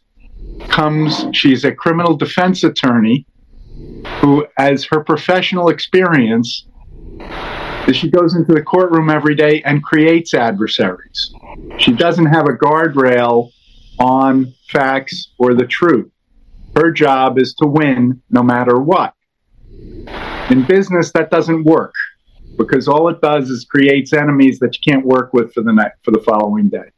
comes, 0.67 1.25
she's 1.33 1.63
a 1.63 1.71
criminal 1.71 2.15
defense 2.15 2.63
attorney 2.63 3.25
who, 4.19 4.45
as 4.57 4.85
her 4.85 5.03
professional 5.03 5.69
experience, 5.69 6.67
she 7.91 8.09
goes 8.09 8.35
into 8.35 8.53
the 8.53 8.61
courtroom 8.61 9.09
every 9.09 9.35
day 9.35 9.61
and 9.63 9.83
creates 9.83 10.33
adversaries. 10.33 11.33
She 11.77 11.93
doesn't 11.93 12.27
have 12.27 12.45
a 12.45 12.53
guardrail 12.53 13.51
on 13.99 14.53
facts 14.69 15.31
or 15.37 15.53
the 15.53 15.65
truth. 15.65 16.11
Her 16.75 16.91
job 16.91 17.37
is 17.37 17.53
to 17.55 17.67
win 17.67 18.21
no 18.29 18.43
matter 18.43 18.79
what. 18.79 19.13
In 20.49 20.63
business, 20.67 21.11
that 21.13 21.29
doesn't 21.31 21.63
work 21.63 21.93
because 22.57 22.87
all 22.87 23.09
it 23.09 23.21
does 23.21 23.49
is 23.49 23.65
creates 23.65 24.13
enemies 24.13 24.59
that 24.59 24.75
you 24.75 24.93
can't 24.93 25.05
work 25.05 25.33
with 25.33 25.53
for 25.53 25.61
the 25.61 25.73
next, 25.73 26.03
for 26.03 26.11
the 26.11 26.21
following 26.21 26.69
day. 26.69 26.89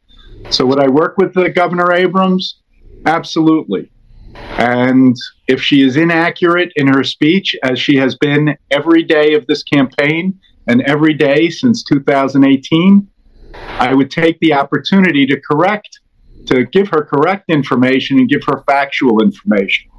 So 0.50 0.66
would 0.66 0.80
I 0.80 0.90
work 0.90 1.18
with 1.18 1.34
the 1.34 1.50
Governor 1.50 1.94
Abrams? 1.94 2.60
Absolutely. 3.06 3.92
And 4.36 5.16
if 5.48 5.62
she 5.62 5.82
is 5.82 5.96
inaccurate 5.96 6.72
in 6.76 6.88
her 6.88 7.04
speech, 7.04 7.56
as 7.64 7.80
she 7.80 7.96
has 7.98 8.16
been 8.16 8.58
every 8.72 9.04
day 9.04 9.36
of 9.36 9.46
this 9.48 9.64
campaign 9.64 10.40
and 10.68 10.82
every 10.84 11.14
day 11.14 11.50
since 11.50 11.84
2018, 11.84 13.08
I 13.54 13.94
would 13.94 14.10
take 14.10 14.40
the 14.40 14.54
opportunity 14.54 15.26
to 15.28 15.40
correct, 15.40 16.00
to 16.48 16.66
give 16.66 16.88
her 16.90 17.04
correct 17.04 17.50
information 17.50 18.18
and 18.20 18.30
give 18.30 18.44
her 18.48 18.64
factual 18.66 19.22
information. 19.22 19.92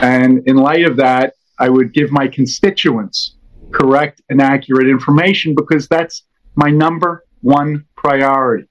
And 0.00 0.46
in 0.46 0.56
light 0.56 0.84
of 0.84 0.96
that, 0.96 1.34
I 1.58 1.68
would 1.68 1.92
give 1.92 2.12
my 2.12 2.28
constituents 2.28 3.35
correct 3.72 4.22
and 4.28 4.40
accurate 4.40 4.88
information 4.88 5.54
because 5.54 5.88
that's 5.88 6.22
my 6.54 6.70
number 6.70 7.24
one 7.42 7.84
priority. 7.96 8.68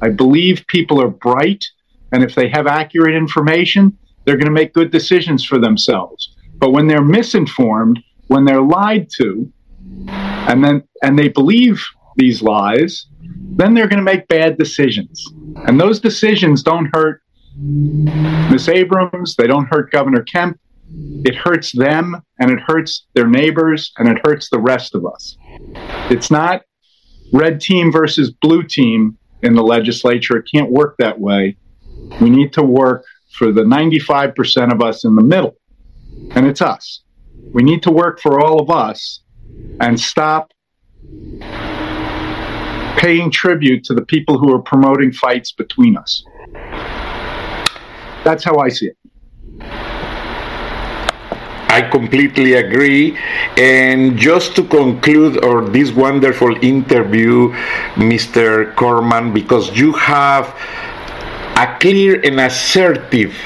I 0.00 0.10
believe 0.10 0.64
people 0.68 1.00
are 1.00 1.08
bright, 1.08 1.64
and 2.12 2.22
if 2.22 2.34
they 2.34 2.48
have 2.48 2.66
accurate 2.66 3.14
information, 3.14 3.96
they're 4.24 4.36
going 4.36 4.46
to 4.46 4.52
make 4.52 4.74
good 4.74 4.90
decisions 4.90 5.44
for 5.44 5.58
themselves. 5.58 6.34
But 6.58 6.72
when 6.72 6.86
they're 6.86 7.02
misinformed, 7.02 7.98
when 8.28 8.44
they're 8.44 8.62
lied 8.62 9.08
to, 9.18 9.50
and 10.08 10.62
then 10.64 10.84
and 11.02 11.18
they 11.18 11.28
believe 11.28 11.84
these 12.16 12.42
lies, 12.42 13.06
then 13.56 13.74
they're 13.74 13.88
going 13.88 14.04
to 14.04 14.10
make 14.12 14.28
bad 14.28 14.58
decisions. 14.58 15.24
And 15.66 15.80
those 15.80 16.00
decisions 16.00 16.62
don't 16.62 16.90
hurt 16.94 17.22
Miss 17.60 18.68
Abrams, 18.68 19.34
they 19.34 19.46
don't 19.46 19.66
hurt 19.66 19.90
Governor 19.90 20.22
Kemp. 20.22 20.60
It 21.24 21.34
hurts 21.34 21.72
them 21.72 22.22
and 22.38 22.50
it 22.50 22.60
hurts 22.60 23.06
their 23.14 23.26
neighbors 23.26 23.92
and 23.98 24.08
it 24.08 24.18
hurts 24.24 24.50
the 24.50 24.60
rest 24.60 24.94
of 24.94 25.04
us. 25.04 25.36
It's 26.10 26.30
not 26.30 26.62
red 27.32 27.60
team 27.60 27.92
versus 27.92 28.30
blue 28.30 28.62
team 28.62 29.18
in 29.42 29.54
the 29.54 29.62
legislature. 29.62 30.36
It 30.36 30.48
can't 30.52 30.70
work 30.70 30.96
that 30.98 31.18
way. 31.18 31.56
We 32.20 32.30
need 32.30 32.52
to 32.54 32.62
work 32.62 33.04
for 33.32 33.52
the 33.52 33.62
95% 33.62 34.72
of 34.72 34.82
us 34.82 35.04
in 35.04 35.14
the 35.14 35.22
middle, 35.22 35.56
and 36.30 36.46
it's 36.46 36.62
us. 36.62 37.02
We 37.52 37.62
need 37.62 37.82
to 37.84 37.90
work 37.90 38.20
for 38.20 38.40
all 38.40 38.60
of 38.60 38.70
us 38.70 39.20
and 39.80 39.98
stop 39.98 40.52
paying 42.98 43.30
tribute 43.30 43.84
to 43.84 43.94
the 43.94 44.04
people 44.04 44.38
who 44.38 44.52
are 44.54 44.62
promoting 44.62 45.12
fights 45.12 45.52
between 45.52 45.96
us. 45.96 46.24
That's 48.24 48.42
how 48.42 48.56
I 48.58 48.68
see 48.68 48.86
it. 48.86 48.96
I 51.68 51.82
completely 51.82 52.54
agree. 52.54 53.16
And 53.56 54.16
just 54.16 54.56
to 54.56 54.64
conclude 54.64 55.44
or 55.44 55.68
this 55.68 55.92
wonderful 55.92 56.56
interview, 56.64 57.52
Mr. 57.94 58.74
Korman, 58.74 59.32
because 59.32 59.76
you 59.76 59.92
have 59.92 60.48
a 61.56 61.76
clear 61.78 62.20
and 62.24 62.40
assertive 62.40 63.36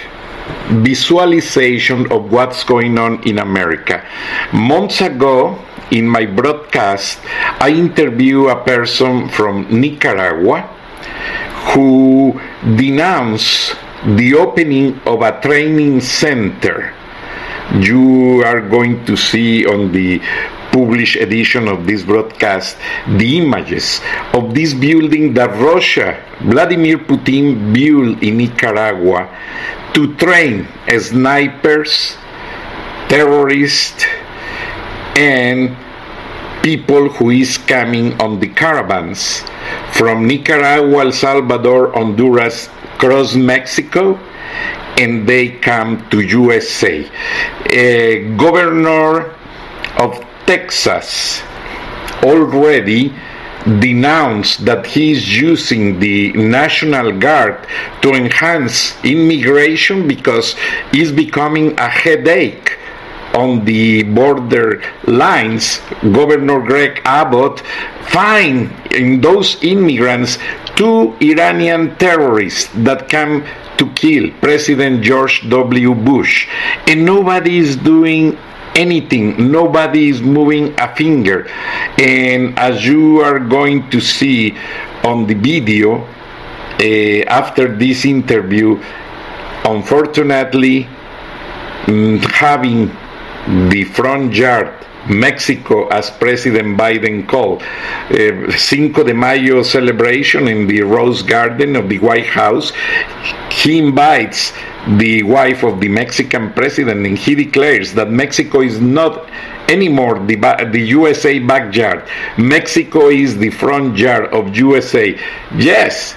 visualization 0.87 2.11
of 2.12 2.30
what's 2.30 2.62
going 2.62 2.98
on 2.98 3.22
in 3.26 3.38
America. 3.38 4.06
Months 4.52 5.00
ago, 5.00 5.58
in 5.90 6.08
my 6.08 6.24
broadcast, 6.24 7.20
I 7.61 7.70
interviewed 7.70 8.48
a 8.48 8.56
person 8.64 9.28
from 9.28 9.66
Nicaragua 9.68 10.62
who 11.74 12.40
denounced 12.76 13.76
the 14.16 14.35
opening 14.35 15.00
of 15.06 15.22
a 15.22 15.40
training 15.40 16.00
center 16.00 16.94
you 17.80 18.42
are 18.44 18.61
going 18.61 19.04
to 19.06 19.16
see 19.16 19.64
on 19.64 19.92
the 19.92 20.20
published 20.72 21.16
edition 21.16 21.68
of 21.68 21.87
this 21.87 22.02
broadcast 22.02 22.76
the 23.16 23.38
images 23.38 24.00
of 24.32 24.54
this 24.54 24.72
building 24.74 25.32
that 25.35 25.52
Russia, 25.61 26.20
Vladimir 26.40 26.98
Putin, 26.98 27.72
built 27.72 28.22
in 28.22 28.38
Nicaragua 28.38 29.28
to 29.94 30.14
train 30.16 30.66
snipers, 30.98 32.16
terrorists, 33.08 34.04
and 35.16 35.76
people 36.62 37.08
who 37.08 37.30
is 37.30 37.58
coming 37.58 38.18
on 38.20 38.40
the 38.40 38.48
caravans 38.48 39.44
from 39.92 40.26
Nicaragua, 40.26 41.04
El 41.04 41.12
Salvador, 41.12 41.92
Honduras, 41.92 42.68
cross 42.96 43.35
Mexico, 43.35 44.18
and 45.02 45.28
they 45.28 45.48
come 45.48 46.08
to 46.10 46.20
USA. 46.20 47.10
A 47.70 48.34
governor 48.36 49.34
of 49.98 50.24
Texas 50.46 51.42
already 52.22 53.12
denounced 53.80 54.64
that 54.64 54.86
he 54.86 55.12
is 55.12 55.40
using 55.40 55.98
the 55.98 56.32
National 56.32 57.12
Guard 57.12 57.66
to 58.02 58.12
enhance 58.14 58.96
immigration 59.04 60.08
because 60.08 60.54
it's 60.92 61.12
becoming 61.12 61.78
a 61.78 61.88
headache 61.88 62.78
on 63.34 63.64
the 63.64 64.02
border 64.02 64.82
lines. 65.06 65.80
Governor 66.02 66.60
Greg 66.60 67.00
Abbott 67.04 67.60
fined 68.10 68.70
in 68.92 69.20
those 69.20 69.62
immigrants 69.62 70.38
two 70.76 71.16
Iranian 71.20 71.96
terrorists 71.96 72.68
that 72.74 73.08
come 73.08 73.44
to 73.83 73.90
kill 73.95 74.31
President 74.40 75.03
George 75.03 75.49
W. 75.49 75.95
Bush. 75.95 76.49
And 76.87 77.05
nobody 77.05 77.59
is 77.59 77.77
doing 77.77 78.38
anything, 78.75 79.51
nobody 79.51 80.09
is 80.09 80.23
moving 80.23 80.75
a 80.79 80.95
finger. 80.95 81.49
And 81.99 82.59
as 82.59 82.87
you 82.87 83.21
are 83.21 83.38
going 83.38 83.90
to 83.90 84.01
see 84.01 84.57
on 85.03 85.27
the 85.27 85.35
video, 85.35 86.07
uh, 86.81 87.25
after 87.27 87.77
this 87.77 88.05
interview, 88.05 88.81
unfortunately, 89.64 90.87
mm, 91.87 92.23
having 92.31 92.90
the 93.68 93.85
front 93.85 94.35
yard 94.35 94.82
Mexico, 95.08 95.88
as 95.88 96.10
President 96.10 96.78
Biden 96.78 97.26
called. 97.26 97.62
Uh, 97.62 98.50
Cinco 98.56 99.02
de 99.02 99.14
Mayo 99.14 99.62
celebration 99.62 100.48
in 100.48 100.66
the 100.66 100.82
Rose 100.82 101.22
Garden 101.22 101.76
of 101.76 101.88
the 101.88 101.98
White 101.98 102.26
House. 102.26 102.72
He 103.50 103.78
invites 103.78 104.52
the 104.98 105.22
wife 105.22 105.62
of 105.62 105.80
the 105.80 105.88
Mexican 105.88 106.52
president 106.52 107.06
and 107.06 107.16
he 107.16 107.34
declares 107.34 107.94
that 107.94 108.10
Mexico 108.10 108.60
is 108.60 108.80
not 108.80 109.30
anymore 109.68 110.18
the, 110.26 110.36
the 110.72 110.80
USA 110.80 111.38
backyard. 111.38 112.04
Mexico 112.36 113.08
is 113.08 113.38
the 113.38 113.50
front 113.50 113.96
yard 113.96 114.26
of 114.34 114.56
USA. 114.56 115.18
Yes, 115.56 116.16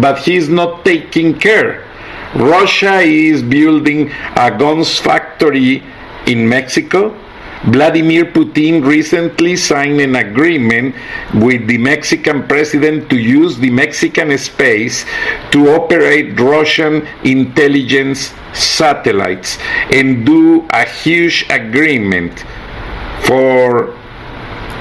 but 0.00 0.18
he's 0.18 0.48
not 0.48 0.84
taking 0.84 1.38
care. 1.38 1.84
Russia 2.34 3.00
is 3.00 3.42
building 3.42 4.10
a 4.36 4.56
guns 4.56 4.98
factory 4.98 5.82
in 6.26 6.48
Mexico. 6.48 7.14
Vladimir 7.64 8.26
Putin 8.26 8.84
recently 8.84 9.56
signed 9.56 10.00
an 10.00 10.16
agreement 10.16 10.94
with 11.34 11.66
the 11.66 11.78
Mexican 11.78 12.46
president 12.46 13.08
to 13.10 13.18
use 13.18 13.56
the 13.58 13.70
Mexican 13.70 14.36
space 14.38 15.04
to 15.50 15.74
operate 15.74 16.38
Russian 16.38 17.06
intelligence 17.24 18.32
satellites 18.52 19.58
and 19.92 20.24
do 20.26 20.66
a 20.70 20.84
huge 20.84 21.46
agreement 21.50 22.44
for 23.24 23.96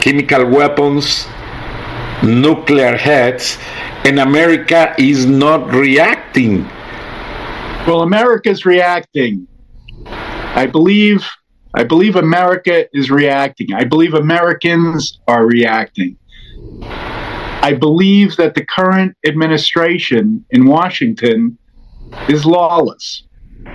chemical 0.01 0.45
weapons, 0.45 1.25
nuclear 2.21 2.95
heads, 2.97 3.57
and 4.03 4.19
America 4.19 4.93
is 4.99 5.25
not 5.25 5.73
reacting. 5.73 6.63
Well, 7.87 8.01
America's 8.01 8.65
reacting. 8.65 9.47
I 10.05 10.67
believe 10.67 11.25
I 11.77 11.83
believe 11.83 12.15
America 12.15 12.87
is 12.97 13.11
reacting. 13.11 13.73
I 13.73 13.83
believe 13.83 14.13
Americans 14.13 15.19
are 15.27 15.45
reacting. 15.45 16.17
I 16.81 17.73
believe 17.77 18.37
that 18.37 18.55
the 18.55 18.65
current 18.65 19.17
administration 19.27 20.45
in 20.51 20.67
Washington 20.67 21.57
is 22.29 22.45
lawless. 22.45 23.23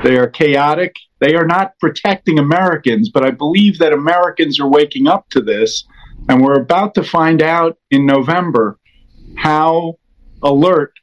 They 0.02 0.16
are 0.16 0.28
chaotic. 0.28 0.96
They 1.18 1.34
are 1.34 1.46
not 1.46 1.78
protecting 1.78 2.38
Americans, 2.38 3.10
but 3.10 3.22
I 3.22 3.32
believe 3.32 3.78
that 3.80 3.92
Americans 3.92 4.58
are 4.58 4.68
waking 4.68 5.06
up 5.06 5.28
to 5.30 5.42
this. 5.42 5.84
And 6.30 6.42
we're 6.42 6.58
about 6.58 6.94
to 6.94 7.02
find 7.02 7.42
out 7.42 7.76
in 7.90 8.06
November 8.06 8.78
how 9.36 9.98
alert 10.42 10.94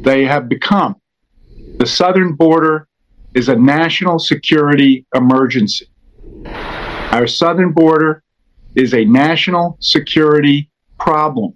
they 0.00 0.24
have 0.24 0.48
become. 0.48 0.96
The 1.78 1.86
southern 1.86 2.32
border 2.32 2.88
is 3.34 3.48
a 3.48 3.54
national 3.54 4.18
security 4.18 5.06
emergency. 5.14 5.86
Our 7.12 7.26
southern 7.26 7.72
border 7.72 8.22
is 8.74 8.92
a 8.92 9.04
national 9.04 9.78
security 9.80 10.70
problem. 10.98 11.54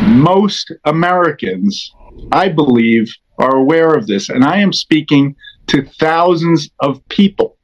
Most 0.00 0.72
Americans, 0.84 1.92
I 2.32 2.48
believe, 2.48 3.12
are 3.38 3.56
aware 3.56 3.94
of 3.94 4.06
this, 4.06 4.28
and 4.28 4.44
I 4.44 4.58
am 4.58 4.72
speaking 4.72 5.36
to 5.66 5.82
thousands 5.82 6.70
of 6.80 7.06
people 7.08 7.58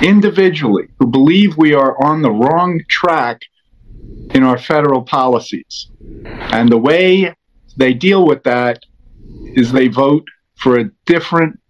individually 0.00 0.88
who 0.98 1.06
believe 1.06 1.56
we 1.56 1.74
are 1.74 2.02
on 2.02 2.22
the 2.22 2.30
wrong 2.30 2.80
track 2.88 3.42
in 4.34 4.42
our 4.42 4.58
federal 4.58 5.02
policies. 5.02 5.90
And 6.24 6.70
the 6.70 6.78
way 6.78 7.34
they 7.76 7.92
deal 7.92 8.26
with 8.26 8.42
that 8.44 8.80
is 9.54 9.72
they 9.72 9.88
vote 9.88 10.26
for 10.56 10.78
a 10.78 10.90
different 11.06 11.60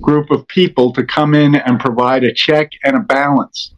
group 0.00 0.30
of 0.30 0.48
people 0.48 0.92
to 0.94 1.04
come 1.04 1.34
in 1.34 1.54
and 1.54 1.78
provide 1.78 2.24
a 2.24 2.32
check 2.32 2.70
and 2.82 2.96
a 2.96 3.00
balance 3.00 3.74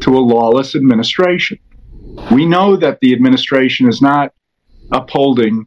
to 0.00 0.16
a 0.16 0.20
lawless 0.20 0.74
administration. 0.74 1.58
We 2.30 2.46
know 2.46 2.76
that 2.76 3.00
the 3.00 3.12
administration 3.12 3.88
is 3.88 4.02
not 4.02 4.32
upholding 4.90 5.66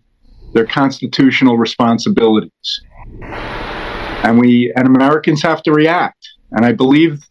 their 0.54 0.66
constitutional 0.66 1.58
responsibilities. 1.58 2.82
And 3.22 4.40
we 4.40 4.74
and 4.76 4.88
Americans 4.88 5.42
have 5.44 5.62
to 5.64 5.72
react. 5.72 6.28
And 6.52 6.66
I 6.66 6.72
believe 6.72 7.24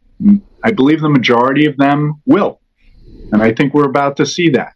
I 0.62 0.70
believe 0.70 1.01
the 1.01 1.09
majority 1.09 1.66
of 1.66 1.77
them 1.77 2.23
will. 2.27 2.61
And 3.33 3.42
I 3.42 3.53
think 3.53 3.75
we're 3.75 3.88
about 3.88 4.16
to 4.18 4.27
see 4.27 4.49
that. 4.51 4.75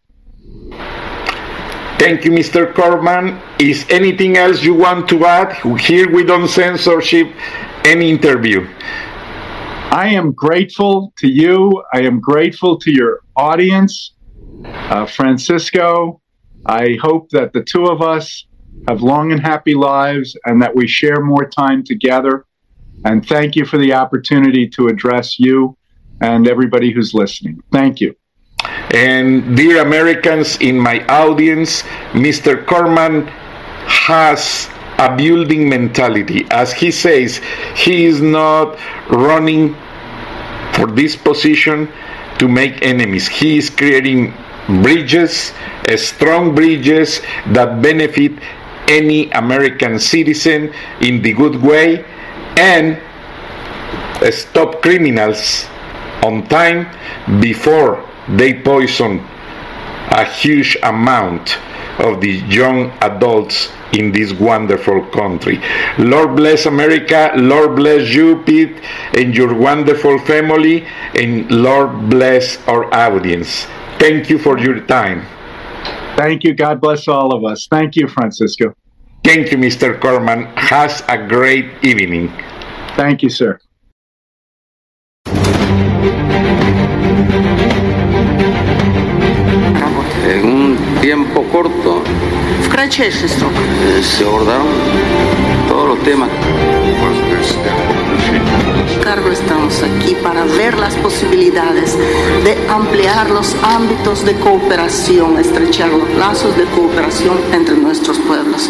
Thank 1.98 2.24
you, 2.24 2.30
Mr. 2.30 2.72
Korman. 2.72 3.40
Is 3.60 3.84
anything 3.90 4.36
else 4.36 4.62
you 4.62 4.74
want 4.74 5.08
to 5.08 5.26
add? 5.26 5.52
Here 5.80 6.10
we 6.10 6.24
don't 6.24 6.48
censorship 6.48 7.28
any 7.84 8.10
interview. 8.10 8.68
I 9.90 10.08
am 10.08 10.32
grateful 10.32 11.14
to 11.18 11.28
you. 11.28 11.82
I 11.94 12.02
am 12.02 12.20
grateful 12.20 12.78
to 12.78 12.92
your 12.92 13.20
audience. 13.36 14.12
Uh, 14.64 15.06
Francisco, 15.06 16.20
I 16.66 16.98
hope 17.00 17.30
that 17.30 17.54
the 17.54 17.62
two 17.62 17.86
of 17.86 18.02
us 18.02 18.46
have 18.86 19.00
long 19.02 19.32
and 19.32 19.40
happy 19.40 19.74
lives 19.74 20.36
and 20.44 20.60
that 20.60 20.76
we 20.76 20.86
share 20.86 21.20
more 21.20 21.48
time 21.48 21.82
together. 21.82 22.44
And 23.06 23.26
thank 23.26 23.56
you 23.56 23.64
for 23.64 23.78
the 23.78 23.94
opportunity 23.94 24.68
to 24.68 24.88
address 24.88 25.38
you 25.38 25.76
and 26.20 26.46
everybody 26.46 26.92
who's 26.92 27.14
listening. 27.14 27.62
Thank 27.72 28.00
you. 28.00 28.14
And 28.92 29.56
dear 29.56 29.82
Americans 29.82 30.58
in 30.58 30.78
my 30.78 31.04
audience, 31.06 31.82
Mr. 32.12 32.64
Korman 32.66 33.28
has 33.86 34.68
a 34.98 35.16
building 35.16 35.68
mentality. 35.68 36.46
As 36.50 36.72
he 36.72 36.90
says, 36.90 37.40
he 37.76 38.04
is 38.04 38.20
not 38.20 38.78
running 39.10 39.74
for 40.74 40.86
this 40.86 41.16
position 41.16 41.88
to 42.38 42.48
make 42.48 42.82
enemies. 42.82 43.26
He 43.28 43.58
is 43.58 43.70
creating 43.70 44.34
bridges, 44.82 45.52
strong 45.96 46.54
bridges 46.54 47.20
that 47.48 47.80
benefit 47.80 48.32
any 48.88 49.30
American 49.32 49.98
citizen 49.98 50.72
in 51.00 51.22
the 51.22 51.32
good 51.32 51.56
way 51.62 52.04
and 52.56 53.00
stop 54.32 54.82
criminals 54.82 55.66
on 56.24 56.46
time 56.48 56.86
before 57.40 58.04
they 58.28 58.60
poison 58.62 59.20
a 60.10 60.24
huge 60.24 60.76
amount 60.82 61.58
of 62.00 62.20
the 62.20 62.42
young 62.48 62.90
adults 63.00 63.70
in 63.92 64.12
this 64.12 64.32
wonderful 64.32 65.04
country. 65.06 65.60
Lord 65.98 66.36
bless 66.36 66.66
America, 66.66 67.32
Lord 67.36 67.76
bless 67.76 68.12
you, 68.14 68.42
Pete, 68.42 68.76
and 69.14 69.34
your 69.34 69.54
wonderful 69.54 70.18
family, 70.20 70.86
and 71.14 71.50
Lord 71.50 72.10
bless 72.10 72.58
our 72.68 72.92
audience. 72.94 73.66
Thank 73.98 74.30
you 74.30 74.38
for 74.38 74.58
your 74.58 74.80
time. 74.86 75.26
Thank 76.16 76.42
you. 76.44 76.54
God 76.54 76.80
bless 76.80 77.06
all 77.06 77.34
of 77.34 77.44
us. 77.44 77.68
Thank 77.70 77.94
you, 77.94 78.08
Francisco. 78.08 78.74
Thank 79.24 79.52
you, 79.52 79.58
Mr. 79.58 79.98
Korman. 80.00 80.52
Has 80.56 81.02
a 81.08 81.16
great 81.16 81.70
evening. 81.84 82.28
Thank 82.96 83.22
you, 83.22 83.30
sir. 83.30 83.58
tiempo 91.07 91.43
corto 91.51 92.01
в 92.63 92.69
кратчайший 92.69 93.29
срок 93.29 93.51
se 94.01 94.23
abordaron 94.23 94.67
todos 95.67 95.87
los 95.89 95.99
temas. 96.03 96.29
Cargo 99.03 99.29
estamos 99.31 99.83
aquí 99.83 100.15
para 100.15 100.45
ver 100.45 100.77
las 100.79 100.95
posibilidades 100.95 101.97
de 102.43 102.57
ampliar 102.69 103.29
los 103.29 103.55
ámbitos 103.63 104.25
de 104.25 104.33
cooperación, 104.35 105.37
estrechar 105.39 105.89
los 105.89 106.09
lazos 106.17 106.55
de 106.55 106.65
cooperación 106.65 107.37
entre 107.51 107.75
nuestros 107.75 108.17
pueblos. 108.19 108.69